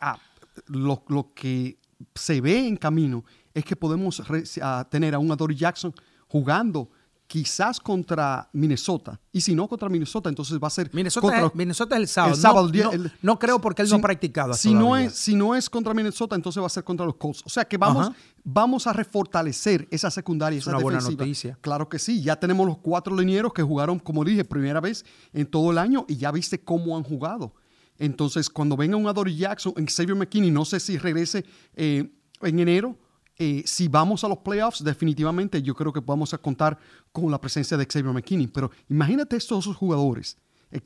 lo, 0.68 1.04
lo 1.08 1.34
que 1.34 1.78
se 2.16 2.42
ve 2.42 2.68
en 2.68 2.78
camino 2.78 3.24
es 3.54 3.64
que 3.66 3.76
podemos 3.76 4.22
a 4.62 4.88
tener 4.90 5.14
a 5.16 5.20
un 5.20 5.32
Adoree 5.32 5.56
Jackson 5.56 5.94
jugando 6.28 6.90
quizás 7.28 7.80
contra 7.80 8.50
Minnesota. 8.52 9.18
Y 9.32 9.40
si 9.40 9.56
no 9.56 9.66
contra 9.70 9.88
Minnesota, 9.88 10.28
entonces 10.28 10.60
va 10.62 10.68
a 10.68 10.70
ser. 10.70 10.90
Minnesota, 10.94 11.28
contra 11.28 11.46
es, 11.48 11.56
Minnesota 11.56 11.96
es 11.96 12.02
el 12.02 12.08
sábado. 12.10 12.34
El 12.36 12.42
sábado, 12.42 12.62
no, 12.64 12.66
el 12.68 12.72
día- 12.74 12.84
no- 12.86 12.92
el- 12.92 13.12
no 13.22 13.40
creo 13.40 13.62
porque 13.62 13.82
él 13.84 13.90
no 13.90 13.96
ha 13.96 14.02
practicado. 14.02 14.54
Si 14.54 14.74
no, 14.74 14.98
es, 14.98 15.14
si 15.14 15.34
no 15.36 15.56
es 15.56 15.70
contra 15.70 15.94
Minnesota, 15.94 16.36
entonces 16.36 16.62
va 16.62 16.66
a 16.68 16.70
ser 16.70 16.84
contra 16.84 17.06
los 17.06 17.16
Colts. 17.16 17.42
O 17.46 17.50
sea 17.50 17.64
que 17.64 17.78
vamos, 17.78 18.08
Ajá. 18.08 18.16
vamos 18.44 18.86
a 18.86 18.92
refortalecer 18.92 19.88
esa 19.92 20.12
secundaria, 20.12 20.58
Es 20.58 20.64
esa 20.64 20.72
una 20.72 20.80
buena 20.84 20.98
defensiva. 21.00 21.24
noticia. 21.26 21.58
Claro 21.62 21.88
que 21.88 22.00
sí. 22.00 22.22
Ya 22.22 22.36
tenemos 22.36 22.68
los 22.68 22.80
cuatro 22.80 23.16
linieros 23.16 23.54
que 23.54 23.64
jugaron, 23.64 23.98
como 24.00 24.26
dije, 24.26 24.44
primera 24.44 24.82
vez 24.82 25.06
en 25.32 25.46
todo 25.46 25.72
el 25.72 25.78
año 25.78 26.04
y 26.10 26.18
ya 26.18 26.32
viste 26.32 26.62
cómo 26.62 26.98
han 26.98 27.04
jugado. 27.04 27.54
Entonces, 28.02 28.50
cuando 28.50 28.76
venga 28.76 28.98
un 28.98 29.06
Adoree 29.06 29.36
Jackson, 29.36 29.74
Xavier 29.76 30.16
McKinney, 30.16 30.50
no 30.50 30.66
sé 30.66 30.80
si 30.80 30.98
regrese 30.98 31.46
eh, 31.76 32.12
en 32.42 32.60
enero. 32.60 32.98
eh, 33.38 33.62
si 33.66 33.88
vamos 33.88 34.24
a 34.24 34.28
los 34.28 34.40
playoffs, 34.40 34.84
definitivamente 34.84 35.62
yo 35.62 35.76
creo 35.76 35.94
que 35.94 36.00
vamos 36.00 36.34
a 36.34 36.40
contar 36.40 36.80
con 37.12 37.30
la 37.30 37.40
presencia 37.40 37.78
de 37.78 37.86
Xavier 37.86 38.12
McKinney. 38.12 38.48
Pero 38.48 38.72
imagínate 38.90 39.36
estos 39.36 39.66
dos 39.66 39.76
jugadores, 39.76 40.36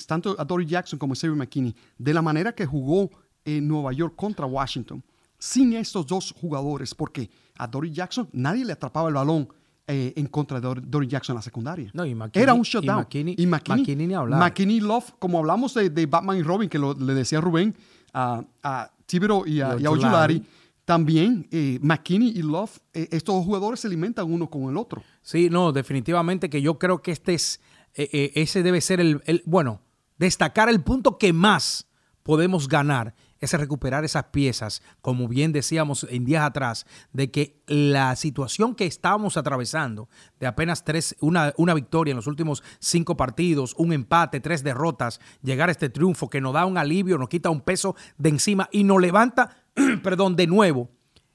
tanto 0.05 0.35
Adoree 0.37 0.65
Jackson 0.65 0.99
como 0.99 1.15
Xavier 1.15 1.37
McKinney, 1.37 1.73
de 1.97 2.13
la 2.13 2.21
manera 2.21 2.53
que 2.53 2.65
jugó 2.65 3.09
en 3.45 3.65
Nueva 3.65 3.93
York 3.93 4.15
contra 4.17 4.45
Washington, 4.45 5.01
sin 5.37 5.71
estos 5.73 6.05
dos 6.05 6.33
jugadores, 6.33 6.93
porque 6.93 7.29
a 7.57 7.65
Dory 7.65 7.91
Jackson 7.93 8.27
nadie 8.33 8.65
le 8.65 8.73
atrapaba 8.73 9.07
el 9.07 9.15
balón 9.15 9.47
eh, 9.87 10.13
en 10.15 10.27
contra 10.27 10.59
de 10.59 10.67
Dor- 10.67 10.81
Dory 10.83 11.07
Jackson 11.07 11.33
en 11.33 11.37
la 11.37 11.41
secundaria. 11.41 11.89
No, 11.93 12.05
y 12.05 12.13
McKinney- 12.15 12.41
Era 12.41 12.53
un 12.53 12.61
y 12.61 12.63
shutdown. 12.63 13.03
McKinney- 13.05 13.35
y 13.37 13.45
McKinney, 13.45 13.79
McKinney 13.81 14.07
ni 14.07 14.13
hablar. 14.13 14.39
McKinney 14.39 14.79
Love, 14.79 15.13
como 15.19 15.39
hablamos 15.39 15.73
de, 15.73 15.89
de 15.89 16.05
Batman 16.05 16.37
y 16.37 16.43
Robin, 16.43 16.69
que 16.69 16.79
lo- 16.79 16.93
le 16.93 17.13
decía 17.13 17.39
Rubén 17.41 17.75
a, 18.13 18.43
a 18.63 18.91
Thibodeau 19.05 19.45
y 19.45 19.61
a, 19.61 19.75
Y 19.77 19.83
y 19.83 19.85
a 19.85 19.91
Ojulari. 19.91 20.43
También 20.85 21.47
eh, 21.51 21.79
McKinney 21.81 22.29
y 22.29 22.41
Love, 22.43 22.79
eh, 22.93 23.07
estos 23.11 23.35
dos 23.35 23.45
jugadores 23.45 23.79
se 23.79 23.87
alimentan 23.87 24.31
uno 24.31 24.49
con 24.49 24.69
el 24.69 24.77
otro. 24.77 25.01
Sí, 25.23 25.49
no, 25.49 25.71
definitivamente 25.71 26.49
que 26.49 26.61
yo 26.61 26.77
creo 26.77 27.01
que 27.01 27.11
este 27.11 27.33
es, 27.33 27.59
eh, 27.95 28.31
ese 28.35 28.61
debe 28.61 28.81
ser 28.81 28.99
el, 28.99 29.21
el- 29.25 29.41
bueno, 29.45 29.81
destacar 30.17 30.69
el 30.69 30.81
punto 30.81 31.17
que 31.17 31.33
más 31.33 31.87
podemos 32.21 32.67
ganar, 32.67 33.15
es 33.39 33.53
recuperar 33.53 34.05
esas 34.05 34.25
piezas, 34.25 34.81
como 35.01 35.27
bien 35.27 35.51
decíamos 35.51 36.05
en 36.09 36.25
días 36.25 36.43
atrás, 36.43 36.85
de 37.13 37.31
que 37.31 37.61
la 37.67 38.15
situación 38.15 38.75
que 38.75 38.85
estábamos 38.85 39.37
atravesando, 39.37 40.09
de 40.39 40.47
apenas 40.47 40.83
tres, 40.83 41.15
una, 41.19 41.53
una 41.57 41.73
victoria 41.73 42.11
en 42.11 42.17
los 42.17 42.27
últimos 42.27 42.63
cinco 42.79 43.17
partidos, 43.17 43.75
un 43.77 43.93
empate, 43.93 44.39
tres 44.39 44.63
derrotas, 44.63 45.19
llegar 45.41 45.69
a 45.69 45.71
este 45.71 45.89
triunfo 45.89 46.29
que 46.29 46.41
nos 46.41 46.53
da 46.53 46.65
un 46.65 46.77
alivio, 46.77 47.17
nos 47.17 47.29
quita 47.29 47.49
un 47.49 47.61
peso 47.61 47.95
de 48.17 48.29
encima 48.29 48.69
y 48.71 48.83
nos 48.83 49.01
levanta, 49.01 49.57
perdón, 50.03 50.35
de 50.35 50.47
nuevo, 50.47 50.89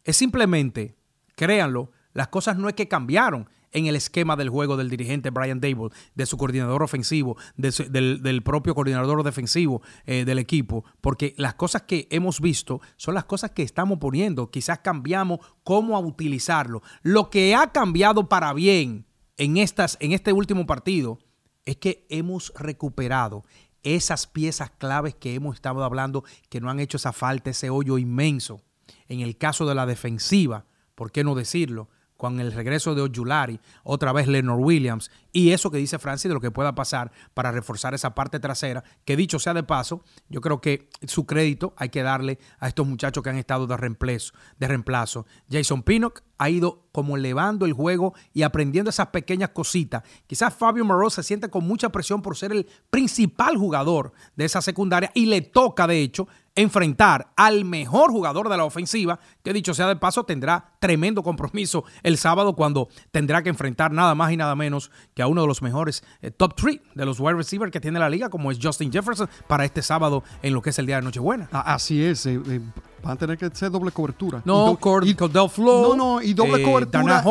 es 0.04 0.16
simplemente, 0.16 0.96
créanlo, 1.36 1.90
las 2.12 2.28
cosas 2.28 2.56
no 2.56 2.68
es 2.68 2.74
que 2.74 2.88
cambiaron 2.88 3.48
en 3.72 3.86
el 3.86 3.96
esquema 3.96 4.36
del 4.36 4.50
juego 4.50 4.76
del 4.76 4.90
dirigente 4.90 5.30
Brian 5.30 5.60
Dable, 5.60 5.90
de 6.14 6.26
su 6.26 6.36
coordinador 6.36 6.82
ofensivo, 6.82 7.36
del, 7.56 8.42
propio 8.44 8.74
coordinador 8.74 9.22
defensivo 9.22 9.82
eh, 10.06 10.24
del 10.24 10.38
equipo, 10.38 10.84
porque 11.00 11.34
las 11.36 11.54
cosas 11.54 11.82
que 11.82 12.08
hemos 12.10 12.40
visto 12.40 12.80
son 12.96 13.14
las 13.14 13.24
cosas 13.24 13.52
que 13.52 13.62
estamos 13.62 13.98
poniendo. 13.98 14.50
Quizás 14.50 14.80
cambiamos 14.80 15.40
cómo 15.62 15.98
utilizarlo. 16.00 16.82
Lo 17.02 17.30
que 17.30 17.54
ha 17.54 17.72
cambiado 17.72 18.28
para 18.28 18.52
bien 18.52 19.06
en, 19.36 19.56
estas, 19.56 19.96
en 20.00 20.12
este 20.12 20.32
último 20.32 20.66
partido 20.66 21.18
es 21.64 21.76
que 21.76 22.06
hemos 22.08 22.52
recuperado 22.56 23.44
esas 23.82 24.26
piezas 24.26 24.70
claves 24.70 25.14
que 25.14 25.34
hemos 25.34 25.54
estado 25.54 25.82
hablando 25.84 26.24
que 26.48 26.60
no 26.60 26.70
han 26.70 26.80
hecho 26.80 26.96
esa 26.96 27.12
falta, 27.12 27.50
ese 27.50 27.70
hoyo 27.70 27.98
inmenso. 27.98 28.62
En 29.08 29.20
el 29.20 29.36
caso 29.36 29.66
de 29.66 29.74
la 29.74 29.86
defensiva, 29.86 30.66
¿por 30.94 31.12
qué 31.12 31.24
no 31.24 31.34
decirlo? 31.34 31.88
Con 32.20 32.38
el 32.38 32.52
regreso 32.52 32.94
de 32.94 33.00
Ojulari, 33.00 33.58
otra 33.82 34.12
vez 34.12 34.28
Leonard 34.28 34.58
Williams, 34.58 35.10
y 35.32 35.52
eso 35.52 35.70
que 35.70 35.78
dice 35.78 35.98
Francis 35.98 36.28
de 36.28 36.34
lo 36.34 36.40
que 36.42 36.50
pueda 36.50 36.74
pasar 36.74 37.10
para 37.32 37.50
reforzar 37.50 37.94
esa 37.94 38.14
parte 38.14 38.38
trasera, 38.38 38.84
que 39.06 39.16
dicho 39.16 39.38
sea 39.38 39.54
de 39.54 39.62
paso, 39.62 40.04
yo 40.28 40.42
creo 40.42 40.60
que 40.60 40.90
su 41.06 41.24
crédito 41.24 41.72
hay 41.78 41.88
que 41.88 42.02
darle 42.02 42.38
a 42.58 42.68
estos 42.68 42.86
muchachos 42.86 43.24
que 43.24 43.30
han 43.30 43.38
estado 43.38 43.66
de 43.66 43.74
reemplazo. 43.74 44.34
De 44.58 44.68
reemplazo. 44.68 45.24
Jason 45.50 45.82
Pinnock 45.82 46.22
ha 46.40 46.48
ido 46.48 46.86
como 46.90 47.18
elevando 47.18 47.66
el 47.66 47.74
juego 47.74 48.14
y 48.32 48.42
aprendiendo 48.42 48.88
esas 48.88 49.08
pequeñas 49.08 49.50
cositas. 49.50 50.02
Quizás 50.26 50.54
Fabio 50.54 50.86
Moreau 50.86 51.10
se 51.10 51.22
siente 51.22 51.50
con 51.50 51.66
mucha 51.66 51.90
presión 51.90 52.22
por 52.22 52.34
ser 52.34 52.52
el 52.52 52.66
principal 52.88 53.58
jugador 53.58 54.12
de 54.36 54.46
esa 54.46 54.62
secundaria 54.62 55.12
y 55.14 55.26
le 55.26 55.42
toca, 55.42 55.86
de 55.86 56.00
hecho, 56.00 56.28
enfrentar 56.54 57.30
al 57.36 57.66
mejor 57.66 58.10
jugador 58.10 58.48
de 58.48 58.56
la 58.56 58.64
ofensiva, 58.64 59.20
que 59.42 59.52
dicho 59.52 59.74
sea 59.74 59.86
de 59.86 59.96
paso, 59.96 60.24
tendrá 60.24 60.72
tremendo 60.80 61.22
compromiso 61.22 61.84
el 62.02 62.16
sábado 62.16 62.56
cuando 62.56 62.88
tendrá 63.10 63.42
que 63.42 63.50
enfrentar 63.50 63.92
nada 63.92 64.14
más 64.14 64.32
y 64.32 64.38
nada 64.38 64.56
menos 64.56 64.90
que 65.14 65.20
a 65.20 65.26
uno 65.26 65.42
de 65.42 65.46
los 65.46 65.60
mejores 65.60 66.02
eh, 66.22 66.30
top 66.30 66.54
3 66.56 66.80
de 66.94 67.04
los 67.04 67.20
wide 67.20 67.34
receivers 67.34 67.70
que 67.70 67.80
tiene 67.80 67.98
la 67.98 68.08
liga, 68.08 68.30
como 68.30 68.50
es 68.50 68.58
Justin 68.60 68.90
Jefferson, 68.90 69.28
para 69.46 69.66
este 69.66 69.82
sábado 69.82 70.24
en 70.42 70.54
lo 70.54 70.62
que 70.62 70.70
es 70.70 70.78
el 70.78 70.86
día 70.86 70.96
de 70.96 71.02
Nochebuena. 71.02 71.50
Así 71.52 72.02
es. 72.02 72.24
Eh, 72.24 72.40
eh, 72.48 72.60
van 73.02 73.12
a 73.12 73.16
tener 73.16 73.38
que 73.38 73.50
ser 73.54 73.70
doble 73.70 73.90
cobertura. 73.90 74.42
No, 74.44 74.78
y 75.04 75.14
do, 75.14 75.50
No, 75.58 75.96
no, 75.96 76.22
y 76.22 76.34
doble 76.34 76.62
cobertura. 76.62 77.22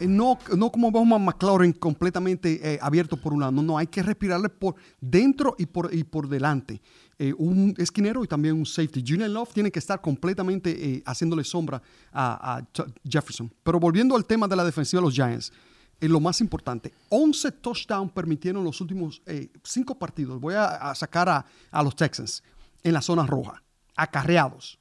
no, 0.00 0.38
no 0.56 0.70
como 0.70 0.90
vamos 0.90 1.16
a 1.16 1.18
McLaurin 1.18 1.72
completamente 1.72 2.78
abierto 2.80 3.16
por 3.16 3.32
un 3.32 3.40
lado. 3.40 3.52
No, 3.52 3.62
no, 3.62 3.78
hay 3.78 3.86
que 3.86 4.02
respirarle 4.02 4.48
por 4.48 4.74
dentro 5.00 5.54
y 5.58 5.66
por, 5.66 5.94
y 5.94 6.04
por 6.04 6.28
delante. 6.28 6.80
Eh, 7.18 7.32
un 7.38 7.74
esquinero 7.78 8.24
y 8.24 8.26
también 8.26 8.56
un 8.56 8.66
safety. 8.66 9.04
Julian 9.06 9.32
Love 9.32 9.52
tiene 9.52 9.70
que 9.70 9.78
estar 9.78 10.00
completamente 10.00 10.70
eh, 10.70 11.02
haciéndole 11.06 11.44
sombra 11.44 11.80
a, 12.12 12.62
Jefferson. 13.08 13.52
Pero 13.62 13.78
volviendo 13.78 14.16
al 14.16 14.24
tema 14.24 14.48
de 14.48 14.56
la 14.56 14.64
defensiva 14.64 15.00
de 15.00 15.06
los 15.06 15.14
Giants, 15.14 15.52
es 16.00 16.10
lo 16.10 16.18
más 16.18 16.40
importante, 16.40 16.92
11 17.08 17.52
touchdowns 17.52 18.12
permitieron 18.12 18.64
los 18.64 18.80
últimos 18.80 19.22
5 19.62 19.92
eh, 19.92 19.96
partidos. 19.96 20.40
Voy 20.40 20.54
a, 20.54 20.92
sacar 20.94 21.28
a, 21.28 21.46
a, 21.70 21.82
los 21.82 21.94
Texans 21.94 22.42
en 22.82 22.92
la 22.92 23.00
zona 23.00 23.24
roja, 23.26 23.62
acarreados. 23.94 24.78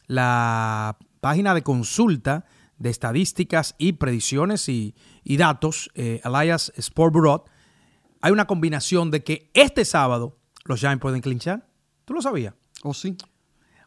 la, 0.06 0.96
página 1.20 1.52
de 1.52 1.62
consulta 1.62 2.44
de 2.78 2.90
estadísticas 2.90 3.74
y 3.78 3.94
predicciones 3.94 4.68
y, 4.68 4.94
datos, 5.24 5.90
eh, 5.94 6.20
Elias 6.24 6.72
Sport 6.76 7.12
Bureau, 7.12 7.44
hay 8.20 8.32
una 8.32 8.46
combinación 8.46 9.10
de 9.10 9.22
que 9.22 9.50
este 9.54 9.84
sábado 9.84 10.38
los 10.64 10.80
Giants 10.80 11.00
pueden 11.00 11.20
clinchar. 11.20 11.68
¿Tú 12.04 12.14
lo 12.14 12.22
sabías? 12.22 12.54
¿Oh, 12.82 12.94
sí? 12.94 13.16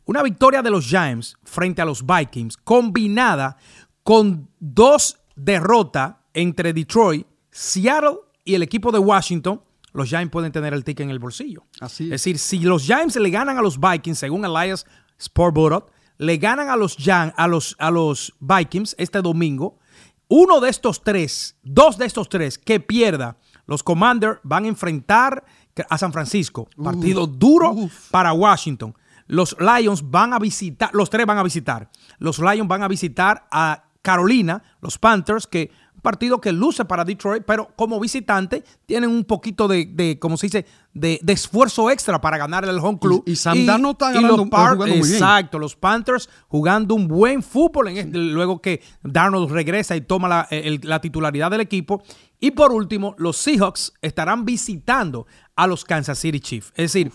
Una 0.06 0.23
victoria 0.23 0.62
de 0.62 0.69
los 0.69 0.86
Giants 0.86 1.38
frente 1.43 1.82
a 1.82 1.86
los 1.86 2.06
Vikings 2.06 2.58
combinada 2.58 3.58
con 4.04 4.49
dos 4.60 5.19
derrotas 5.36 6.15
entre 6.34 6.73
Detroit, 6.73 7.27
Seattle 7.49 8.17
y 8.43 8.56
el 8.56 8.63
equipo 8.63 8.91
de 8.91 8.99
Washington 8.99 9.62
los 9.93 10.10
Giants 10.10 10.32
pueden 10.32 10.51
tener 10.51 10.73
el 10.73 10.84
ticket 10.84 11.06
en 11.06 11.10
el 11.10 11.19
bolsillo. 11.19 11.65
Así 11.80 12.06
es. 12.06 12.12
decir, 12.12 12.39
si 12.39 12.60
los 12.60 12.84
Giants 12.84 13.15
le 13.17 13.30
ganan 13.30 13.58
a 13.58 13.62
los 13.62 13.80
Vikings, 13.80 14.17
según 14.17 14.45
Elias 14.45 14.86
Sportbot, 15.19 15.91
le 16.21 16.38
ganan 16.38 16.69
a 16.69 16.75
los, 16.75 16.97
a, 17.07 17.47
los, 17.47 17.75
a 17.79 17.89
los 17.89 18.36
Vikings 18.39 18.95
este 18.99 19.23
domingo, 19.23 19.79
uno 20.27 20.60
de 20.60 20.69
estos 20.69 21.03
tres, 21.03 21.57
dos 21.63 21.97
de 21.97 22.05
estos 22.05 22.29
tres 22.29 22.60
que 22.60 22.79
pierda, 22.79 23.38
los 23.65 23.81
Commanders 23.81 24.39
van 24.43 24.65
a 24.65 24.67
enfrentar 24.67 25.43
a 25.89 25.97
San 25.97 26.13
Francisco. 26.13 26.69
Partido 26.81 27.25
duro 27.25 27.75
para 28.12 28.34
Washington. 28.34 28.95
Los 29.25 29.57
Lions 29.60 30.12
van 30.12 30.34
a 30.34 30.38
visitar, 30.38 30.91
los 30.93 31.10
tres 31.10 31.25
van 31.25 31.39
a 31.39 31.43
visitar. 31.43 31.89
Los 32.19 32.38
Lions 32.38 32.67
van 32.67 32.84
a 32.84 32.88
visitar 32.88 33.47
a 33.49 33.86
Carolina, 34.03 34.62
los 34.79 34.99
Panthers, 34.99 35.47
que 35.47 35.71
partido 36.01 36.41
que 36.41 36.51
luce 36.51 36.85
para 36.85 37.05
Detroit, 37.05 37.43
pero 37.45 37.69
como 37.75 37.99
visitante 37.99 38.63
tienen 38.85 39.09
un 39.09 39.23
poquito 39.23 39.67
de, 39.67 39.85
de 39.85 40.19
como 40.19 40.37
se 40.37 40.47
dice, 40.47 40.65
de, 40.93 41.19
esfuerzo 41.27 41.89
extra 41.89 42.19
para 42.19 42.37
ganar 42.37 42.65
el 42.65 42.79
home 42.79 42.99
club. 42.99 43.23
Y, 43.25 43.35
Sam 43.35 43.65
Darnold 43.65 43.93
está 43.93 44.11
ganando, 44.11 44.45
jugando 44.45 44.87
muy 44.87 44.97
bien. 44.97 45.13
Exacto, 45.13 45.59
los 45.59 45.75
Panthers 45.75 46.29
jugando 46.47 46.95
un 46.95 47.07
buen 47.07 47.43
fútbol 47.43 47.89
en 47.89 48.33
luego 48.33 48.61
que 48.61 48.81
Darnold 49.03 49.51
regresa 49.51 49.95
y 49.95 50.01
toma 50.01 50.27
la, 50.27 50.47
la 50.81 51.01
titularidad 51.01 51.51
del 51.51 51.61
equipo. 51.61 52.03
Y 52.39 52.51
por 52.51 52.71
último, 52.71 53.15
los 53.17 53.37
Seahawks 53.37 53.93
estarán 54.01 54.45
visitando 54.45 55.27
a 55.55 55.67
los 55.67 55.85
Kansas 55.85 56.17
City 56.17 56.39
Chiefs. 56.39 56.73
Es 56.75 56.93
decir, 56.93 57.11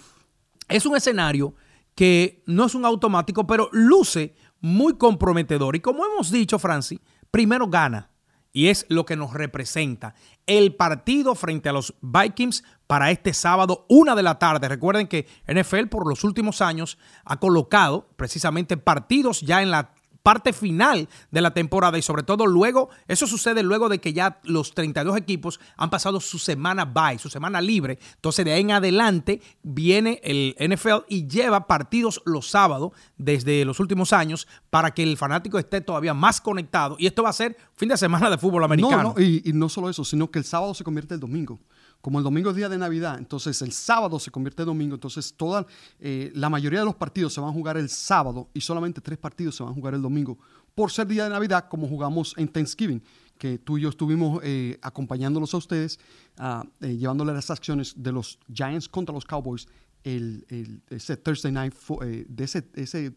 es 0.69 0.87
un 0.87 0.97
escenario 0.97 1.55
que 1.95 2.43
no 2.47 2.67
es 2.67 2.75
un 2.75 2.85
automático, 2.85 3.47
pero 3.47 3.69
luce 3.73 4.35
muy 4.61 4.95
comprometedor. 4.95 5.75
Y 5.75 5.81
como 5.81 6.05
hemos 6.05 6.31
dicho, 6.31 6.59
Francis, 6.59 7.01
primero 7.31 7.67
gana 7.69 8.11
y 8.57 8.69
es 8.69 8.87
lo 8.89 9.05
que 9.05 9.17
nos 9.17 9.35
representa. 9.35 10.15
El 10.47 10.75
partido 10.75 11.35
frente 11.35 11.69
a 11.69 11.75
los 11.75 11.93
Vikings 12.01 12.65
para 12.87 13.11
este 13.11 13.35
sábado, 13.35 13.85
una 13.91 14.15
de 14.15 14.23
la 14.23 14.39
tarde. 14.39 14.67
Recuerden 14.67 15.09
que 15.09 15.27
NFL 15.47 15.89
por 15.91 16.09
los 16.09 16.25
últimos 16.25 16.63
años 16.63 16.97
ha 17.27 17.37
colocado 17.39 18.09
precisamente 18.17 18.79
partidos 18.79 19.43
ya 19.43 19.61
en 19.61 19.71
la 19.71 19.91
parte 20.27 20.53
final 20.53 21.09
de 21.31 21.41
la 21.41 21.55
temporada 21.55 21.97
y 21.99 22.03
sobre 22.03 22.25
todo 22.25 22.49
luego, 22.49 22.89
eso 23.07 23.29
sucede 23.29 23.63
luego 23.63 23.89
de 23.89 24.01
que 24.01 24.13
ya 24.13 24.41
los 24.43 24.75
32 24.75 25.17
equipos 25.17 25.61
han 25.77 25.89
pasado 25.89 26.19
su 26.19 26.41
semana 26.41 26.85
bye, 26.85 27.21
su 27.21 27.31
semana 27.31 27.61
libre. 27.61 28.01
Entonces 28.17 28.45
de 28.45 28.53
ahí 28.53 28.63
en 28.63 28.73
adelante 28.73 29.41
viene 29.63 30.21
el 30.25 30.57
NFL 30.59 31.05
y 31.09 31.29
lleva 31.29 31.69
partidos 31.69 32.23
los 32.25 32.51
sábados 32.51 32.91
desde 33.17 33.65
los 33.65 33.79
últimos 33.79 34.13
años 34.13 34.49
para 34.69 34.93
que 34.93 35.05
el 35.05 35.17
fanático 35.17 35.61
esté 35.61 35.81
todavía 35.81 36.13
más 36.13 36.41
conectado. 36.41 36.97
Y 36.99 37.07
esto 37.07 37.23
va 37.23 37.29
a 37.29 37.33
ser 37.33 37.57
fin 37.77 37.89
de 37.89 37.97
semana 37.97 38.29
de 38.29 38.37
fútbol 38.37 38.65
americano. 38.65 39.15
No, 39.17 39.23
y, 39.23 39.43
y 39.45 39.53
no 39.53 39.69
solo 39.69 39.89
eso, 39.89 40.05
sino 40.05 40.29
que 40.29 40.41
el 40.41 40.45
sábado 40.45 40.75
se 40.75 40.83
convierte 40.83 41.15
en 41.15 41.21
domingo 41.21 41.61
como 42.01 42.19
el 42.19 42.25
domingo 42.25 42.51
es 42.51 42.57
día 42.57 42.69
de 42.69 42.79
Navidad, 42.79 43.19
entonces 43.19 43.61
el 43.63 43.73
sábado 43.73 44.19
se 44.19 44.31
convierte 44.31 44.63
en 44.63 44.67
domingo, 44.67 44.95
entonces 44.95 45.35
toda, 45.37 45.67
eh, 45.99 46.31
la 46.35 46.49
mayoría 46.49 46.79
de 46.81 46.85
los 46.85 46.95
partidos 46.95 47.33
se 47.35 47.41
van 47.41 47.51
a 47.51 47.53
jugar 47.53 47.77
el 47.77 47.89
sábado 47.89 48.49
y 48.55 48.61
solamente 48.61 49.01
tres 49.01 49.19
partidos 49.19 49.57
se 49.57 49.63
van 49.63 49.73
a 49.73 49.75
jugar 49.75 49.95
el 49.95 50.03
domingo 50.03 50.39
por 50.75 50.93
ser 50.93 51.07
día 51.07 51.25
de 51.25 51.31
Navidad, 51.31 51.67
como 51.69 51.89
jugamos 51.89 52.35
en 52.37 52.49
Thanksgiving, 52.49 53.03
que 53.39 53.59
tú 53.59 53.79
y 53.79 53.83
yo 53.83 53.89
estuvimos 53.89 54.41
eh, 54.45 54.79
acompañándolos 54.83 55.53
a 55.55 55.57
ustedes, 55.57 55.99
uh, 56.39 56.87
llevándole 56.87 57.33
las 57.33 57.51
acciones 57.51 57.95
de 57.97 58.13
los 58.13 58.39
Giants 58.53 58.89
contra 58.89 59.15
los 59.15 59.25
Cowboys 59.25 59.67
el, 60.05 60.83
ese 60.89 61.17
Thursday 61.17 61.51
night, 61.51 61.75
de 61.75 62.45
ese, 62.45 62.69
ese 62.75 63.13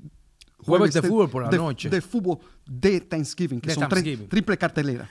jueves, 0.58 0.94
de, 0.94 1.02
fútbol 1.04 1.30
por 1.30 1.44
la 1.44 1.52
noche. 1.52 1.90
De 1.90 2.02
fútbol 2.02 2.40
de 2.66 3.02
Thanksgiving, 3.02 3.62
que 3.62 3.76
son 3.76 3.88
triple 3.88 4.58
cartelera. 4.58 5.08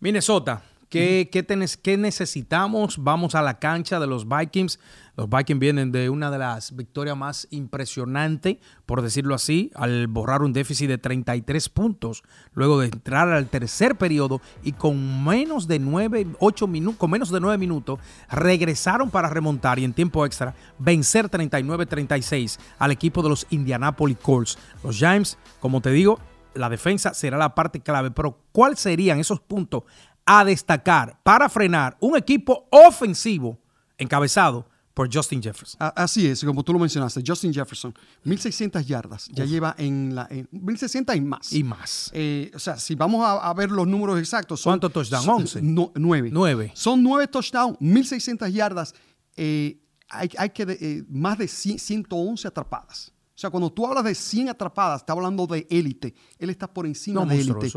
Minnesota 0.00 0.62
¿Qué, 0.92 1.96
necesitamos? 1.98 3.02
Vamos 3.02 3.34
a 3.34 3.40
la 3.40 3.58
cancha 3.58 3.98
de 3.98 4.06
los 4.06 4.28
Vikings. 4.28 4.78
Los 5.16 5.30
Vikings 5.30 5.58
vienen 5.58 5.90
de 5.90 6.10
una 6.10 6.30
de 6.30 6.36
las 6.36 6.76
victorias 6.76 7.16
más 7.16 7.48
impresionantes, 7.50 8.58
por 8.84 9.00
decirlo 9.00 9.34
así, 9.34 9.70
al 9.74 10.06
borrar 10.06 10.42
un 10.42 10.52
déficit 10.52 10.88
de 10.88 10.98
33 10.98 11.70
puntos, 11.70 12.22
luego 12.52 12.78
de 12.78 12.88
entrar 12.88 13.30
al 13.30 13.48
tercer 13.48 13.96
periodo 13.96 14.42
y 14.62 14.72
con 14.72 15.24
menos 15.24 15.66
de 15.66 15.78
9, 15.78 16.26
8 16.38 16.66
minutos, 16.66 16.98
con 16.98 17.10
menos 17.10 17.30
de 17.30 17.40
9 17.40 17.56
minutos, 17.56 17.98
regresaron 18.30 19.08
para 19.08 19.30
remontar 19.30 19.78
y 19.78 19.84
en 19.84 19.94
tiempo 19.94 20.26
extra 20.26 20.54
vencer 20.78 21.30
39-36 21.30 22.58
al 22.78 22.90
equipo 22.90 23.22
de 23.22 23.30
los 23.30 23.46
Indianapolis 23.48 24.18
Colts. 24.18 24.58
Los 24.84 24.96
Giants, 24.96 25.38
como 25.58 25.80
te 25.80 25.90
digo, 25.90 26.18
la 26.54 26.68
defensa 26.68 27.14
será 27.14 27.38
la 27.38 27.54
parte 27.54 27.80
clave, 27.80 28.10
pero 28.10 28.38
¿cuáles 28.52 28.80
serían 28.80 29.18
esos 29.18 29.40
puntos 29.40 29.84
a 30.24 30.44
destacar 30.44 31.20
para 31.22 31.48
frenar 31.48 31.96
un 32.00 32.16
equipo 32.16 32.68
ofensivo 32.70 33.58
encabezado 33.98 34.66
por 34.94 35.12
Justin 35.12 35.42
Jefferson. 35.42 35.78
Así 35.96 36.26
es, 36.26 36.44
como 36.44 36.62
tú 36.62 36.72
lo 36.72 36.78
mencionaste, 36.78 37.22
Justin 37.26 37.52
Jefferson, 37.52 37.94
1600 38.24 38.86
yardas, 38.86 39.28
ya 39.32 39.44
lleva 39.44 39.74
en 39.78 40.14
la 40.14 40.28
1600 40.50 41.16
y 41.16 41.20
más. 41.20 41.52
Y 41.52 41.64
más. 41.64 42.10
Eh, 42.12 42.50
o 42.54 42.58
sea, 42.58 42.76
si 42.76 42.94
vamos 42.94 43.24
a, 43.24 43.52
ver 43.54 43.70
los 43.70 43.86
números 43.86 44.18
exactos. 44.18 44.60
Son, 44.60 44.72
¿Cuántos 44.72 44.92
touchdowns? 44.92 45.56
11. 45.56 45.60
nueve. 45.62 46.30
Nueve. 46.32 46.72
Son 46.74 47.02
nueve 47.02 47.26
touchdowns, 47.26 47.80
1600 47.80 48.52
yardas. 48.52 48.94
Eh, 49.36 49.78
hay, 50.10 50.28
hay, 50.36 50.50
que 50.50 50.64
eh, 50.68 51.04
más 51.08 51.38
de 51.38 51.48
111 51.48 52.48
atrapadas. 52.48 53.12
O 53.34 53.38
sea, 53.42 53.48
cuando 53.50 53.72
tú 53.72 53.86
hablas 53.86 54.04
de 54.04 54.14
100 54.14 54.50
atrapadas, 54.50 55.00
está 55.00 55.14
hablando 55.14 55.46
de 55.46 55.66
élite. 55.70 56.14
Él 56.38 56.50
está 56.50 56.72
por 56.72 56.86
encima 56.86 57.24
de 57.24 57.40
élite 57.40 57.72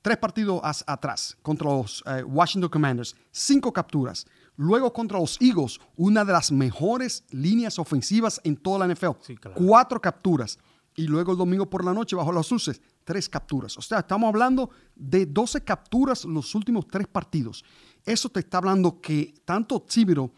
tres 0.00 0.16
partidos 0.16 0.60
atrás 0.86 1.36
contra 1.42 1.68
los 1.68 2.02
eh, 2.06 2.22
Washington 2.22 2.70
Commanders, 2.70 3.14
cinco 3.30 3.72
capturas. 3.72 4.26
Luego 4.56 4.92
contra 4.92 5.18
los 5.18 5.40
Eagles, 5.40 5.80
una 5.96 6.24
de 6.24 6.32
las 6.32 6.52
mejores 6.52 7.24
líneas 7.30 7.78
ofensivas 7.78 8.40
en 8.44 8.56
toda 8.56 8.86
la 8.86 8.94
NFL. 8.94 9.32
Cuatro 9.54 10.00
capturas. 10.00 10.58
Y 10.96 11.08
luego 11.08 11.32
el 11.32 11.38
domingo 11.38 11.68
por 11.68 11.84
la 11.84 11.92
noche, 11.92 12.14
bajo 12.14 12.32
las 12.32 12.48
luces, 12.50 12.80
tres 13.04 13.28
capturas. 13.28 13.76
O 13.76 13.82
sea, 13.82 14.00
estamos 14.00 14.28
hablando 14.28 14.70
de 14.94 15.26
12 15.26 15.62
capturas 15.62 16.24
los 16.24 16.54
últimos 16.54 16.88
tres 16.88 17.06
partidos. 17.06 17.64
Eso 18.04 18.28
te 18.28 18.40
está 18.40 18.58
hablando 18.58 19.00
que 19.00 19.34
tanto 19.44 19.80
Tibiro 19.82 20.32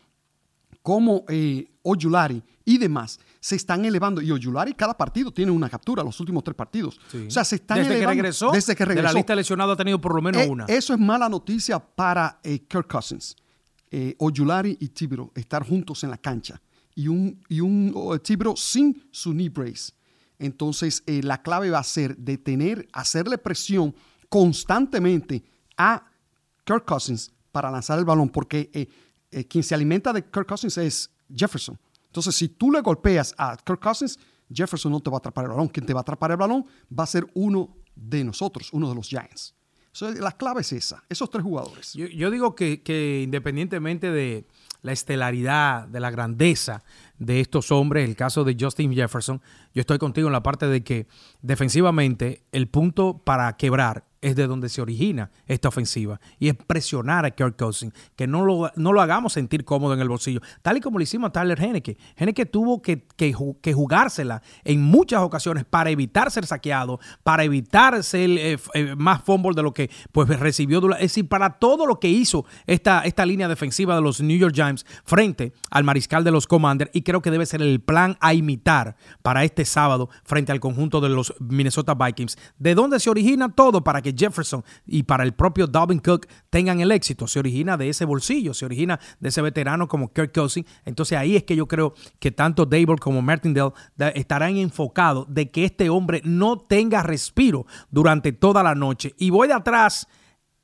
como 0.83 1.25
eh, 1.29 1.67
Oyulari 1.83 2.43
y 2.65 2.79
demás 2.79 3.19
se 3.41 3.57
están 3.57 3.85
elevando. 3.85 4.21
Y 4.21 4.31
Oyulari 4.31 4.75
cada 4.75 4.97
partido 4.97 5.33
tiene 5.33 5.51
una 5.51 5.69
captura, 5.69 6.03
los 6.03 6.19
últimos 6.21 6.45
tres 6.45 6.55
partidos. 6.55 6.99
O 7.27 7.31
sea, 7.31 7.45
se 7.45 7.57
están 7.57 7.79
desde 7.79 7.97
elevando. 7.97 8.11
Que 8.11 8.23
regresó, 8.23 8.51
desde 8.53 8.77
que 8.77 8.85
regresó. 8.85 9.09
De 9.09 9.13
la 9.13 9.19
lista 9.19 9.35
lesionado 9.35 9.73
ha 9.73 9.77
tenido 9.77 10.01
por 10.01 10.15
lo 10.15 10.23
menos 10.23 10.43
eh, 10.43 10.49
una. 10.49 10.65
Eso 10.67 10.95
es 10.95 11.01
mala 11.01 11.29
noticia 11.29 11.79
para 11.81 12.39
eh, 12.43 12.61
Kirk 12.69 12.87
Cousins. 12.87 13.37
Oyulari 14.19 14.77
y 14.79 14.89
Tibiro 14.89 15.33
estar 15.35 15.67
juntos 15.67 16.05
en 16.05 16.11
la 16.11 16.19
cancha. 16.19 16.61
Y 16.95 17.09
un, 17.09 17.43
y 17.49 17.61
un 17.61 18.21
Tibiro 18.23 18.55
sin 18.55 19.09
su 19.11 19.33
knee 19.33 19.49
brace. 19.49 19.96
Entonces, 20.39 21.03
eh, 21.07 21.23
la 21.23 21.43
clave 21.43 21.71
va 21.71 21.79
a 21.79 21.85
ser 21.85 22.17
detener, 22.17 22.89
hacerle 22.93 23.39
presión 23.39 23.95
constantemente 24.29 25.45
a 25.77 26.11
Kirk 26.65 26.85
Cousins 26.85 27.33
para 27.53 27.71
lanzar 27.71 27.99
el 27.99 28.05
balón, 28.05 28.29
porque 28.29 28.71
eh, 28.73 28.89
eh, 29.31 29.45
quien 29.47 29.65
se 29.65 29.75
alimenta 29.75 30.13
de 30.13 30.25
Kirk 30.25 30.47
Cousins 30.47 30.77
es 30.79 31.11
Jefferson. 31.35 31.79
Entonces, 32.07 32.35
si 32.35 32.49
tú 32.49 32.71
le 32.71 32.81
golpeas 32.81 33.35
a 33.39 33.57
Kirk 33.57 33.81
Cousins, 33.81 34.19
Jefferson 34.53 34.93
no 34.93 35.01
te 35.01 35.11
va 35.11 35.17
a 35.17 35.19
atrapar 35.19 35.45
el 35.45 35.51
balón. 35.51 35.69
Quien 35.69 35.87
te 35.87 35.93
va 35.93 36.01
a 36.01 36.03
atrapar 36.03 36.31
el 36.31 36.37
balón 36.37 36.65
va 36.97 37.05
a 37.05 37.07
ser 37.07 37.27
uno 37.35 37.77
de 37.95 38.25
nosotros, 38.25 38.73
uno 38.73 38.89
de 38.89 38.95
los 38.95 39.09
Giants. 39.09 39.55
la 40.01 40.33
clave 40.33 40.61
es 40.61 40.73
esa, 40.73 41.03
esos 41.09 41.31
tres 41.31 41.43
jugadores. 41.43 41.95
Yo, 41.95 42.31
digo 42.31 42.55
que 42.55 43.23
independientemente 43.25 44.11
de 44.11 44.47
la 44.87 44.93
estelaridad, 44.93 45.89
de 45.89 45.99
la 45.99 46.13
grandeza 46.13 46.85
de 47.19 47.41
estos 47.41 47.73
hombres, 47.73 48.09
el 48.09 48.15
caso 48.15 48.45
de 48.45 48.57
Justin 48.59 48.95
Jefferson, 48.95 49.43
yo 49.75 49.81
estoy 49.81 49.99
contigo 49.99 50.29
en 50.29 50.33
la 50.33 50.45
parte 50.45 50.69
de 50.69 50.85
que 50.85 51.09
defensivamente 51.43 52.45
el 52.53 52.69
punto 52.69 53.19
para 53.19 53.57
quebrar 53.57 54.05
es 54.21 54.37
de 54.37 54.47
donde 54.47 54.69
se 54.69 54.81
origina 54.81 55.31
esta 55.47 55.69
ofensiva 55.69 56.21
y 56.39 56.49
es 56.49 56.55
presionar 56.55 57.25
a 57.25 57.31
Kirk 57.31 57.57
Cousins, 57.57 57.93
que 58.17 58.27
no 58.27 58.45
lo, 58.45 58.71
no 58.77 58.93
lo 58.93 59.01
hagamos 59.01 59.33
sentir 59.33 59.65
cómodo 59.65 59.95
en 59.95 60.01
el 60.01 60.09
bolsillo, 60.09 60.41
tal 60.63 60.77
y 60.77 60.81
como 60.81 60.99
lo 60.99 61.03
hicimos 61.03 61.29
a 61.29 61.33
Tyler 61.33 61.61
Henneke. 61.61 61.97
Henneke 62.17 62.47
tuvo 62.47 62.83
que, 62.83 63.07
que, 63.17 63.33
jugársela 63.73 64.43
en 64.65 64.83
muchas 64.83 65.23
ocasiones 65.23 65.65
para 65.65 65.91
evitar 65.91 66.31
ser 66.31 66.47
saqueado, 66.47 66.99
para 67.23 67.45
evitar 67.45 68.03
ser 68.03 68.31
eh, 68.31 68.59
eh, 68.75 68.95
más 68.97 69.23
fumble 69.23 69.55
de 69.55 69.63
lo 69.63 69.73
que 69.73 69.91
pues, 70.13 70.29
recibió. 70.29 70.79
Es 70.95 71.01
decir, 71.01 71.29
para 71.29 71.59
todo 71.59 71.87
lo 71.87 72.01
que 72.01 72.09
hizo 72.09 72.45
esta, 72.67 73.03
esta 73.03 73.27
línea 73.27 73.49
defensiva 73.49 73.95
de 73.95 74.01
los 74.01 74.21
New 74.21 74.37
York 74.37 74.55
Giants 74.55 74.87
frente 75.05 75.53
al 75.71 75.85
mariscal 75.85 76.25
de 76.25 76.31
los 76.31 76.47
Commanders 76.47 76.91
y 76.95 77.03
creo 77.03 77.23
que 77.23 77.31
debe 77.31 77.47
ser 77.47 77.63
el 77.63 77.81
plan 77.81 78.17
a 78.21 78.35
imitar 78.35 78.97
para 79.23 79.45
este 79.45 79.65
sábado 79.65 80.09
frente 80.25 80.53
al 80.53 80.61
conjunto 80.61 81.01
de 81.01 81.09
los 81.09 81.35
Minnesota 81.39 81.95
Vikings. 81.95 82.37
¿De 82.59 82.75
dónde 82.75 83.01
se 83.01 83.11
origina 83.11 83.51
todo 83.51 83.85
para 83.85 84.03
que 84.03 84.06
Jefferson 84.13 84.65
y 84.87 85.05
para 85.05 85.25
el 85.25 85.35
propio 85.35 85.67
Dalvin 85.67 85.99
Cook 85.99 86.27
tengan 86.51 86.81
el 86.81 86.93
éxito. 86.93 87.27
Se 87.27 87.39
origina 87.39 87.77
de 87.77 87.89
ese 87.89 88.05
bolsillo, 88.05 88.55
se 88.55 88.65
origina 88.65 89.01
de 89.21 89.29
ese 89.29 89.43
veterano 89.43 89.89
como 89.89 90.13
Kirk 90.13 90.33
Cousins. 90.33 90.67
Entonces 90.85 91.19
ahí 91.19 91.37
es 91.37 91.45
que 91.45 91.57
yo 91.57 91.67
creo 91.67 91.95
que 92.19 92.31
tanto 92.31 92.67
Dable 92.67 92.97
como 92.99 93.23
Martindale 93.23 93.73
estarán 94.15 94.57
enfocados 94.57 95.27
de 95.29 95.51
que 95.51 95.65
este 95.65 95.89
hombre 95.91 96.21
no 96.25 96.59
tenga 96.59 97.03
respiro 97.03 97.67
durante 97.91 98.33
toda 98.33 98.63
la 98.63 98.75
noche. 98.75 99.15
Y 99.19 99.31
voy 99.31 99.49
de 99.49 99.55
atrás 99.55 100.09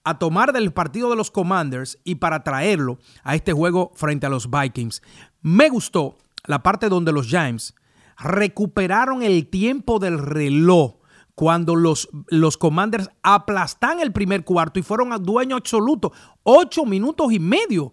a 0.05 0.19
tomar 0.19 0.53
del 0.53 0.73
partido 0.73 1.11
de 1.11 1.17
los 1.17 1.31
Commanders 1.31 1.99
y 2.05 2.17
para 2.17 2.43
traerlo 2.43 2.99
a 3.23 3.35
este 3.35 3.53
juego 3.53 3.93
frente 3.95 4.27
a 4.27 4.31
los 4.31 4.51
Vikings. 4.51 5.03
Me 5.43 5.69
gustó 5.69 6.19
la 6.45 6.63
parte 6.63 6.89
donde 6.89 7.13
los 7.13 7.29
Giants 7.29 7.75
recuperaron 8.19 9.23
el 9.23 9.49
tiempo 9.49 9.99
del 9.99 10.19
reloj 10.19 11.02
cuando 11.35 11.77
los, 11.77 12.09
los 12.29 12.59
Commanders 12.59 13.11
aplastan 13.23 14.01
el 14.01 14.13
primer 14.13 14.45
cuarto 14.45 14.79
y 14.79 14.83
fueron 14.83 15.13
a 15.13 15.19
dueño 15.19 15.57
absoluto. 15.57 16.13
Ocho 16.43 16.85
minutos 16.85 17.33
y 17.33 17.39
medio 17.39 17.93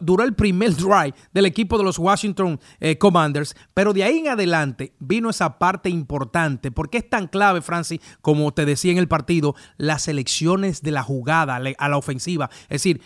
duró 0.00 0.22
el 0.22 0.34
primer 0.34 0.74
drive 0.76 1.14
del 1.32 1.46
equipo 1.46 1.76
de 1.76 1.84
los 1.84 1.98
Washington 1.98 2.60
eh, 2.78 2.96
Commanders, 2.96 3.56
pero 3.74 3.92
de 3.92 4.04
ahí 4.04 4.18
en 4.18 4.28
adelante 4.28 4.94
vino 5.00 5.30
esa 5.30 5.58
parte 5.58 5.90
importante, 5.90 6.70
porque 6.70 6.98
es 6.98 7.10
tan 7.10 7.26
clave, 7.26 7.60
Francis, 7.60 8.00
como 8.20 8.52
te 8.52 8.66
decía 8.66 8.92
en 8.92 8.98
el 8.98 9.08
partido, 9.08 9.54
las 9.76 10.06
elecciones 10.06 10.82
de 10.82 10.92
la 10.92 11.02
jugada 11.02 11.56
a 11.56 11.88
la 11.88 11.96
ofensiva. 11.96 12.50
Es 12.64 12.82
decir, 12.82 13.00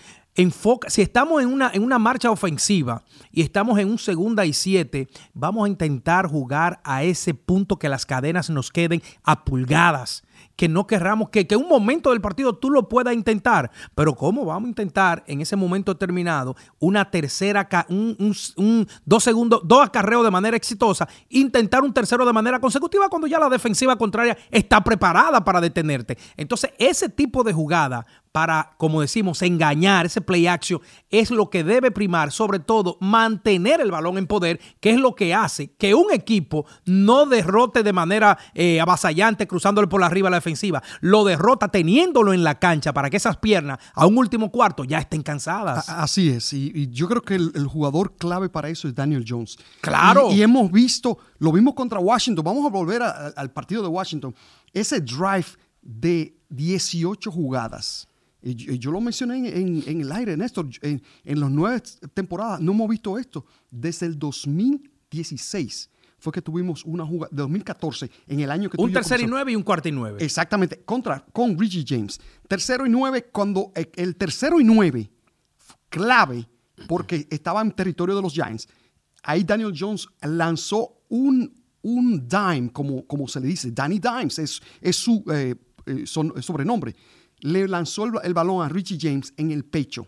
si 0.87 1.03
estamos 1.03 1.43
en 1.43 1.53
una, 1.53 1.71
en 1.75 1.83
una 1.83 1.99
marcha 1.99 2.31
ofensiva 2.31 3.03
y 3.33 3.43
estamos 3.43 3.79
en 3.79 3.91
un 3.91 3.99
segunda 3.99 4.47
y 4.47 4.53
siete, 4.53 5.09
vamos 5.35 5.67
a 5.67 5.69
intentar 5.69 6.29
jugar 6.29 6.81
a 6.85 7.03
ese 7.03 7.35
punto 7.35 7.79
que 7.79 7.89
las 7.89 8.07
cadenas 8.07 8.49
nos 8.49 8.71
queden 8.71 9.03
a 9.25 9.45
pulgadas 9.45 10.23
que 10.59 10.69
no 10.69 10.89
querramos 10.89 11.31
que, 11.31 11.47
que 11.47 11.57
un 11.57 11.69
momento 11.69 12.11
del 12.11 12.21
partido 12.21 12.53
tú 12.53 12.71
lo 12.71 12.89
puedas 12.89 13.15
intentar. 13.15 13.71
Pero 13.95 14.15
¿cómo 14.15 14.45
vamos 14.45 14.67
a 14.67 14.71
intentar 14.71 15.23
en 15.29 15.41
ese 15.41 15.55
momento 15.55 15.97
terminado 15.97 16.57
una 16.81 17.11
tercera, 17.11 17.69
un, 17.89 18.87
dos 19.05 19.25
segundos, 19.25 19.61
dos 19.65 19.87
acarreos 19.87 20.25
de 20.25 20.33
manera 20.33 20.57
exitosa, 20.57 21.09
intentar 21.29 21.85
un 21.85 21.95
tercero 21.95 22.27
de 22.27 22.33
manera 22.33 22.59
consecutiva 22.59 23.09
cuando 23.09 23.29
ya 23.29 23.39
la 23.39 23.49
defensiva 23.49 23.97
contraria 23.97 24.37
está 24.51 24.83
preparada 24.83 25.45
para 25.45 25.61
detenerte? 25.61 26.19
Entonces, 26.37 26.73
ese 26.79 27.09
tipo 27.09 27.45
de 27.45 27.53
jugada 27.53 28.05
para, 28.39 28.71
como 28.77 29.01
decimos, 29.01 29.43
engañar, 29.43 30.07
ese 30.07 30.21
play 30.21 30.47
action, 30.47 30.81
es 31.11 31.33
lo 31.33 31.51
que 31.51 31.65
debe 31.65 31.91
primar, 31.91 32.31
sobre 32.31 32.61
todo 32.61 32.97
mantener 33.01 33.81
el 33.81 33.91
balón 33.91 34.17
en 34.17 34.29
poder, 34.29 34.61
que 34.79 34.91
es 34.91 35.01
lo 35.01 35.17
que 35.17 35.35
hace 35.35 35.73
que 35.73 35.93
un 35.93 36.13
equipo 36.13 36.65
no 36.85 37.27
derrote 37.27 37.83
de 37.83 37.93
manera 37.93 38.39
eh, 38.55 38.81
avasallante 38.81 39.49
cruzándole 39.49 39.89
por 39.89 40.05
arriba 40.05 40.29
a 40.29 40.31
la 40.31 40.37
defensiva, 40.37 40.81
lo 41.01 41.25
derrota 41.25 41.67
teniéndolo 41.67 42.33
en 42.33 42.45
la 42.45 42.61
cancha 42.61 42.93
para 42.93 43.11
que 43.11 43.17
esas 43.17 43.39
piernas 43.39 43.81
a 43.93 44.07
un 44.07 44.17
último 44.17 44.53
cuarto 44.53 44.85
ya 44.85 44.99
estén 44.99 45.25
cansadas. 45.25 45.89
Así 45.89 46.29
es, 46.29 46.53
y, 46.53 46.89
yo 46.93 47.09
creo 47.09 47.23
que 47.23 47.35
el, 47.35 47.67
jugador 47.67 48.15
clave 48.15 48.49
para 48.49 48.69
eso 48.69 48.87
es 48.87 48.95
Daniel 48.95 49.25
Jones. 49.27 49.59
Claro. 49.81 50.31
Y, 50.31 50.43
hemos 50.43 50.71
visto, 50.71 51.19
lo 51.41 51.51
vimos 51.51 51.75
contra 51.75 51.99
Washington, 51.99 52.45
vamos 52.45 52.65
a 52.65 52.69
volver 52.69 53.03
al 53.03 53.51
partido 53.51 53.83
de 53.83 53.89
Washington, 53.89 54.33
ese 54.73 55.01
drive 55.01 55.49
de 55.83 56.37
18 56.51 57.33
jugadas 57.33 58.08
yo 58.43 58.91
lo 58.91 59.01
mencioné 59.01 59.59
en, 59.59 60.01
el 60.01 60.13
aire, 60.13 60.37
Néstor, 60.37 60.69
en, 60.83 61.03
en 61.25 61.41
las 61.41 61.51
nueve 61.51 61.83
temporadas 62.15 62.61
no 62.61 62.73
hemos 62.73 62.89
visto 62.89 63.19
esto. 63.19 63.45
Desde 63.71 64.07
el 64.07 64.19
2016 64.19 65.91
fue 66.19 66.33
que 66.33 66.43
tuvimos 66.43 66.85
una 66.85 67.07
jugada, 67.07 67.31
de 67.31 67.43
2014, 67.43 68.11
en 68.27 68.41
el 68.41 68.51
año 68.51 68.69
que 68.69 68.81
Un 68.81 68.93
tercero 68.93 69.23
y 69.23 69.27
nueve 69.27 69.53
y 69.53 69.57
un 69.57 69.63
cuarto 69.63 69.89
y 69.89 69.93
nueve. 69.93 70.19
Exactamente, 70.21 70.81
contra, 70.85 71.25
con 71.33 71.59
Richie 71.59 71.85
James. 71.87 72.21
Tercero 72.49 72.87
y 72.87 72.91
nueve, 72.91 73.29
cuando 73.33 73.73
el 73.75 74.17
tercero 74.17 74.61
y 74.61 74.65
nueve, 74.65 75.11
clave, 75.89 76.49
porque 76.87 77.27
estaba 77.31 77.61
en 77.61 77.73
territorio 77.73 78.17
de 78.17 78.23
los 78.23 78.33
Giants, 78.33 78.69
ahí 79.23 79.45
Daniel 79.45 79.73
Jones 79.77 80.09
lanzó 80.23 81.03
un, 81.09 81.53
un 81.83 82.29
dime, 82.29 82.71
como, 82.73 83.07
como 83.07 83.29
se 83.29 83.41
le 83.41 83.47
dice, 83.47 83.71
Danny 83.71 84.01
Dimes, 84.01 84.39
es, 84.39 84.61
es 84.81 84.97
su 84.97 85.25
eh, 85.31 85.55
eh, 85.87 86.05
sobrenombre. 86.07 86.95
Le 87.41 87.69
lanzó 87.69 88.07
el, 88.23 88.35
balón 88.35 88.65
a 88.65 88.69
Richie 88.69 88.99
James 89.01 89.33
en 89.37 89.51
el 89.51 89.65
pecho 89.65 90.07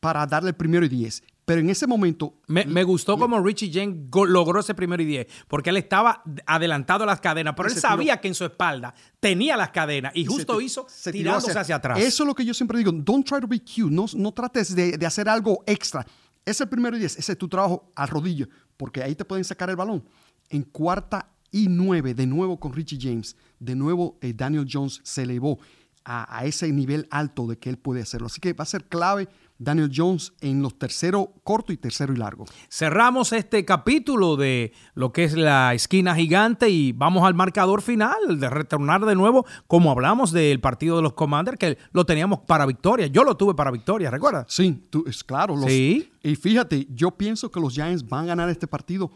para 0.00 0.26
darle 0.26 0.50
el 0.50 0.56
primero 0.56 0.84
y 0.84 0.88
diez. 0.88 1.22
Pero 1.44 1.60
en 1.60 1.70
ese 1.70 1.86
momento. 1.86 2.34
Me, 2.46 2.84
gustó 2.84 3.18
como 3.18 3.40
Richie 3.42 3.72
James 3.72 4.08
logró 4.28 4.60
ese 4.60 4.72
primero 4.74 5.02
y 5.02 5.06
diez, 5.06 5.26
porque 5.48 5.70
él 5.70 5.78
estaba 5.78 6.22
adelantado 6.46 7.02
a 7.02 7.06
las 7.08 7.20
cadenas, 7.20 7.54
pero 7.56 7.68
él 7.68 7.74
sabía 7.74 8.20
que 8.20 8.28
en 8.28 8.34
su 8.34 8.44
espalda 8.44 8.94
tenía 9.18 9.56
las 9.56 9.70
cadenas 9.70 10.12
y, 10.14 10.24
justo 10.24 10.60
hizo 10.60 10.86
tirándose 11.10 11.58
hacia, 11.58 11.76
atrás. 11.76 11.98
Eso 11.98 12.22
es 12.22 12.26
lo 12.26 12.34
que 12.34 12.44
yo 12.44 12.54
siempre 12.54 12.78
digo: 12.78 12.92
don't 12.92 13.26
try 13.26 13.40
to 13.40 13.48
be 13.48 13.58
cute, 13.58 13.90
no, 13.90 14.06
no 14.14 14.32
trates 14.32 14.74
de, 14.74 14.96
de 14.96 15.06
hacer 15.06 15.28
algo 15.28 15.64
extra. 15.66 16.06
Es 16.44 16.60
el 16.60 16.68
primero 16.68 16.96
y 16.96 17.00
diez, 17.00 17.18
ese 17.18 17.32
es 17.32 17.38
tu 17.38 17.48
trabajo 17.48 17.92
al 17.96 18.08
rodillo, 18.08 18.48
porque 18.76 19.02
ahí 19.02 19.14
te 19.14 19.24
pueden 19.24 19.44
sacar 19.44 19.70
el 19.70 19.76
balón. 19.76 20.04
En 20.48 20.62
cuarta 20.62 21.30
y 21.50 21.66
nueve, 21.68 22.14
de 22.14 22.26
nuevo 22.26 22.58
con 22.58 22.72
Richie 22.72 22.98
James, 23.00 23.36
de 23.58 23.74
nuevo 23.74 24.18
eh, 24.20 24.32
Daniel 24.34 24.66
Jones 24.70 25.00
se 25.02 25.22
elevó 25.22 25.58
a, 26.04 26.44
ese 26.44 26.70
nivel 26.72 27.06
alto 27.10 27.46
de 27.46 27.58
que 27.58 27.70
él 27.70 27.76
puede 27.76 28.02
hacerlo. 28.02 28.26
Así 28.26 28.40
que 28.40 28.52
va 28.52 28.62
a 28.62 28.66
ser 28.66 28.84
clave 28.84 29.28
Daniel 29.60 29.92
Jones 29.94 30.32
en 30.40 30.62
los 30.62 30.78
tercero 30.78 31.34
corto 31.44 31.70
y 31.72 31.76
tercero 31.76 32.14
y 32.14 32.16
largo. 32.16 32.46
Cerramos 32.70 33.34
este 33.34 33.66
capítulo 33.66 34.36
de 34.36 34.72
lo 34.94 35.12
que 35.12 35.24
es 35.24 35.34
la 35.34 35.74
esquina 35.74 36.14
gigante 36.14 36.70
y 36.70 36.92
vamos 36.92 37.24
al 37.24 37.34
marcador 37.34 37.82
final, 37.82 38.40
de 38.40 38.48
retornar 38.48 39.04
de 39.04 39.14
nuevo, 39.14 39.44
como 39.66 39.90
hablamos 39.90 40.32
del 40.32 40.60
partido 40.60 40.96
de 40.96 41.02
los 41.02 41.12
Commanders, 41.12 41.58
que 41.58 41.76
lo 41.92 42.06
teníamos 42.06 42.40
para 42.40 42.64
victoria. 42.64 43.06
Yo 43.08 43.22
lo 43.22 43.36
tuve 43.36 43.54
para 43.54 43.70
victoria, 43.70 44.10
¿recuerdas? 44.10 44.46
Sí, 44.48 44.86
tú, 44.88 45.04
es 45.06 45.22
claro. 45.22 45.56
sí. 45.68 46.10
Y 46.22 46.36
fíjate, 46.36 46.86
yo 46.90 47.10
pienso 47.12 47.50
que 47.50 47.60
los 47.60 47.74
Giants 47.74 48.06
van 48.06 48.24
a 48.24 48.28
ganar 48.28 48.50
este 48.50 48.66
partido 48.66 49.10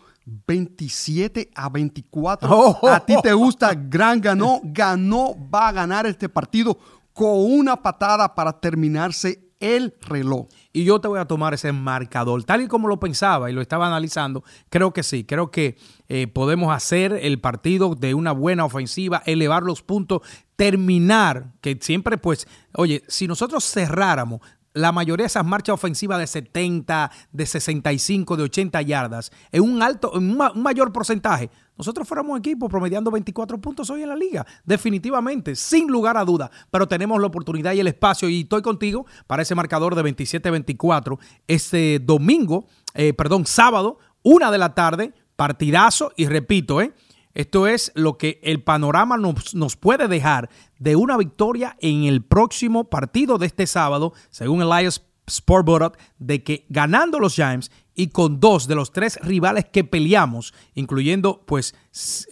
27 0.47 1.51
a 1.55 1.69
24. 1.69 2.87
A 2.89 3.01
ti 3.05 3.15
te 3.23 3.33
gusta, 3.33 3.75
gran 3.75 4.21
ganó, 4.21 4.61
ganó, 4.63 5.35
va 5.53 5.69
a 5.69 5.73
ganar 5.73 6.07
este 6.07 6.29
partido 6.29 6.79
con 7.13 7.37
una 7.37 7.81
patada 7.83 8.35
para 8.35 8.59
terminarse 8.59 9.54
el 9.65 9.95
reloj. 10.03 10.49
Y 10.75 10.85
yo 10.85 11.01
te 11.01 11.09
voy 11.09 11.19
a 11.19 11.25
tomar 11.25 11.55
ese 11.55 11.73
marcador, 11.73 12.45
tal 12.45 12.61
y 12.61 12.69
como 12.69 12.87
lo 12.87 13.01
pensaba 13.01 13.51
y 13.51 13.55
lo 13.55 13.63
estaba 13.63 13.87
analizando. 13.87 14.45
Creo 14.69 14.93
que 14.93 15.03
sí, 15.03 15.25
creo 15.25 15.51
que 15.51 15.79
eh, 16.09 16.27
podemos 16.27 16.75
hacer 16.75 17.19
el 17.23 17.41
partido 17.41 17.95
de 17.95 18.13
una 18.13 18.33
buena 18.33 18.67
ofensiva, 18.67 19.23
elevar 19.25 19.63
los 19.63 19.81
puntos, 19.83 20.21
terminar, 20.57 21.55
que 21.63 21.79
siempre 21.81 22.19
pues, 22.19 22.47
oye, 22.75 23.03
si 23.09 23.27
nosotros 23.27 23.65
cerráramos 23.65 24.41
la 24.75 24.93
mayoría 24.93 25.23
de 25.25 25.29
esas 25.29 25.47
marchas 25.47 25.75
ofensivas 25.75 26.19
de 26.19 26.27
70, 26.27 27.11
de 27.33 27.47
65, 27.47 28.37
de 28.37 28.43
80 28.43 28.83
yardas, 28.83 29.33
en 29.53 29.63
un 29.63 29.83
alto, 29.83 30.13
en 30.17 30.31
un 30.31 30.63
mayor 30.63 30.93
porcentaje, 30.93 31.49
nosotros 31.77 32.07
fuéramos 32.07 32.39
equipo 32.39 32.69
promediando 32.69 33.11
24 33.11 33.61
puntos 33.61 33.91
hoy 33.91 34.03
en 34.03 34.09
la 34.09 34.17
liga. 34.17 34.47
Definitivamente, 34.65 35.57
sin 35.57 35.89
lugar 35.89 36.17
a 36.17 36.25
duda. 36.25 36.51
Pero 36.71 36.87
tenemos 36.87 37.21
la 37.21 37.27
oportunidad 37.27 37.73
y 37.73 37.81
el 37.81 37.89
espacio. 37.89 38.29
Y 38.29 38.43
estoy 38.43 38.63
contigo 38.63 39.07
para 39.27 39.43
ese 39.43 39.57
marcador 39.57 39.97
de 39.97 40.03
27-24. 40.03 41.19
Este 41.49 41.99
domingo, 41.99 42.67
eh, 42.95 43.13
perdón, 43.13 43.47
sábado, 43.47 43.99
una 44.23 44.53
de 44.53 44.59
la 44.59 44.75
tarde, 44.75 45.15
partidazo. 45.35 46.13
Y 46.17 46.27
repito, 46.27 46.81
¿eh? 46.81 46.95
Esto 47.35 47.67
es 47.67 47.91
lo 47.95 48.17
que 48.17 48.41
el 48.43 48.63
panorama 48.63 49.17
nos, 49.17 49.77
puede 49.77 50.07
dejar 50.09 50.49
de 50.79 50.97
una 50.97 51.17
victoria 51.17 51.77
en 51.81 52.05
el 52.05 52.23
próximo 52.23 52.89
partido 52.89 53.39
de 53.39 53.47
este 53.47 53.67
sábado, 53.67 54.13
según 54.31 54.63
Elias 54.63 55.03
Sportboard, 55.29 55.97
de 56.19 56.45
que 56.45 56.65
ganando 56.69 57.19
los 57.19 57.35
Giants 57.35 57.73
y 57.95 58.09
con 58.09 58.41
dos 58.41 58.67
de 58.67 58.75
los 58.75 58.93
tres 58.93 59.19
rivales 59.23 59.67
que 59.67 59.85
peleamos, 59.85 60.53
incluyendo 60.75 61.43
pues 61.47 61.75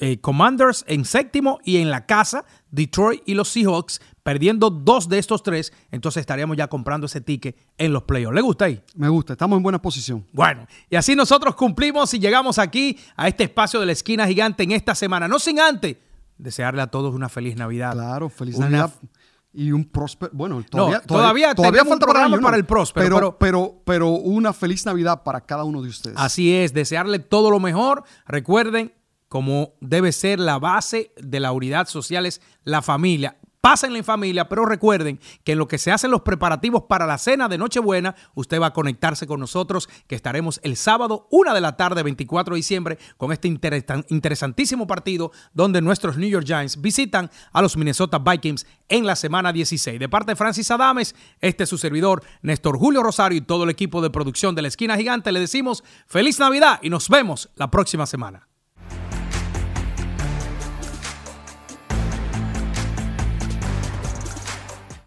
eh, 0.00 0.18
Commanders 0.20 0.84
en 0.88 1.04
séptimo 1.04 1.60
y 1.64 1.78
en 1.78 1.90
la 1.90 2.06
casa, 2.06 2.44
Detroit 2.70 3.22
y 3.26 3.34
los 3.34 3.48
Seahawks, 3.48 4.00
perdiendo 4.22 4.70
dos 4.70 5.08
de 5.08 5.18
estos 5.18 5.42
tres, 5.42 5.72
entonces 5.90 6.20
estaríamos 6.20 6.56
ya 6.56 6.68
comprando 6.68 7.06
ese 7.06 7.20
ticket 7.20 7.56
en 7.78 7.92
los 7.92 8.02
playoffs. 8.04 8.34
¿Le 8.34 8.40
gusta 8.40 8.64
ahí? 8.66 8.82
Me 8.94 9.08
gusta, 9.08 9.34
estamos 9.34 9.56
en 9.56 9.62
buena 9.62 9.80
posición. 9.80 10.26
Bueno, 10.32 10.66
y 10.90 10.96
así 10.96 11.14
nosotros 11.14 11.54
cumplimos 11.54 12.12
y 12.14 12.18
llegamos 12.18 12.58
aquí 12.58 12.98
a 13.16 13.28
este 13.28 13.44
espacio 13.44 13.80
de 13.80 13.86
la 13.86 13.92
esquina 13.92 14.26
gigante 14.26 14.62
en 14.62 14.72
esta 14.72 14.94
semana, 14.94 15.28
no 15.28 15.38
sin 15.38 15.60
antes 15.60 15.96
desearle 16.38 16.82
a 16.82 16.88
todos 16.88 17.14
una 17.14 17.28
feliz 17.28 17.56
Navidad. 17.56 17.92
Claro, 17.92 18.28
feliz 18.28 18.58
Navidad 18.58 18.92
y 19.52 19.72
un 19.72 19.84
próspero. 19.84 20.32
Bueno, 20.34 20.62
todavía, 20.68 21.00
todavía, 21.00 21.54
todavía, 21.54 21.84
falta 21.84 22.06
programa 22.06 22.40
para 22.40 22.56
el 22.56 22.64
próspero. 22.64 23.14
Pero, 23.14 23.38
pero, 23.38 23.82
pero, 23.84 24.08
una 24.10 24.52
feliz 24.52 24.84
Navidad 24.86 25.22
para 25.22 25.40
cada 25.42 25.64
uno 25.64 25.82
de 25.82 25.88
ustedes. 25.88 26.16
Así 26.18 26.54
es, 26.54 26.72
desearle 26.72 27.18
todo 27.18 27.50
lo 27.50 27.60
mejor. 27.60 28.04
Recuerden, 28.26 28.94
como 29.28 29.74
debe 29.80 30.12
ser 30.12 30.40
la 30.40 30.58
base 30.58 31.12
de 31.16 31.40
la 31.40 31.52
unidad 31.52 31.86
social, 31.86 32.26
es 32.26 32.40
la 32.64 32.82
familia. 32.82 33.36
Pásenla 33.62 33.98
en 33.98 34.04
familia, 34.04 34.48
pero 34.48 34.66
recuerden 34.66 35.20
que 35.44 35.52
en 35.52 35.58
lo 35.58 35.68
que 35.68 35.78
se 35.78 35.92
hacen 35.92 36.10
los 36.10 36.22
preparativos 36.22 36.82
para 36.88 37.06
la 37.06 37.16
cena 37.16 37.48
de 37.48 37.58
Nochebuena, 37.58 38.16
usted 38.34 38.60
va 38.60 38.66
a 38.66 38.72
conectarse 38.72 39.24
con 39.28 39.38
nosotros, 39.38 39.88
que 40.08 40.16
estaremos 40.16 40.58
el 40.64 40.76
sábado, 40.76 41.28
una 41.30 41.54
de 41.54 41.60
la 41.60 41.76
tarde, 41.76 42.02
24 42.02 42.54
de 42.54 42.58
diciembre, 42.58 42.98
con 43.16 43.30
este 43.30 43.46
interesantísimo 43.46 44.88
partido 44.88 45.30
donde 45.54 45.80
nuestros 45.80 46.16
New 46.16 46.28
York 46.28 46.44
Giants 46.44 46.80
visitan 46.80 47.30
a 47.52 47.62
los 47.62 47.76
Minnesota 47.76 48.18
Vikings 48.18 48.66
en 48.88 49.06
la 49.06 49.14
semana 49.14 49.52
16. 49.52 50.00
De 50.00 50.08
parte 50.08 50.32
de 50.32 50.36
Francis 50.36 50.68
Adames, 50.72 51.14
este 51.40 51.62
es 51.62 51.70
su 51.70 51.78
servidor, 51.78 52.24
Néstor 52.42 52.76
Julio 52.76 53.04
Rosario 53.04 53.38
y 53.38 53.42
todo 53.42 53.62
el 53.62 53.70
equipo 53.70 54.02
de 54.02 54.10
producción 54.10 54.56
de 54.56 54.62
la 54.62 54.68
Esquina 54.68 54.96
Gigante, 54.96 55.30
le 55.30 55.38
decimos 55.38 55.84
feliz 56.08 56.40
Navidad 56.40 56.80
y 56.82 56.90
nos 56.90 57.08
vemos 57.08 57.48
la 57.54 57.70
próxima 57.70 58.06
semana. 58.06 58.48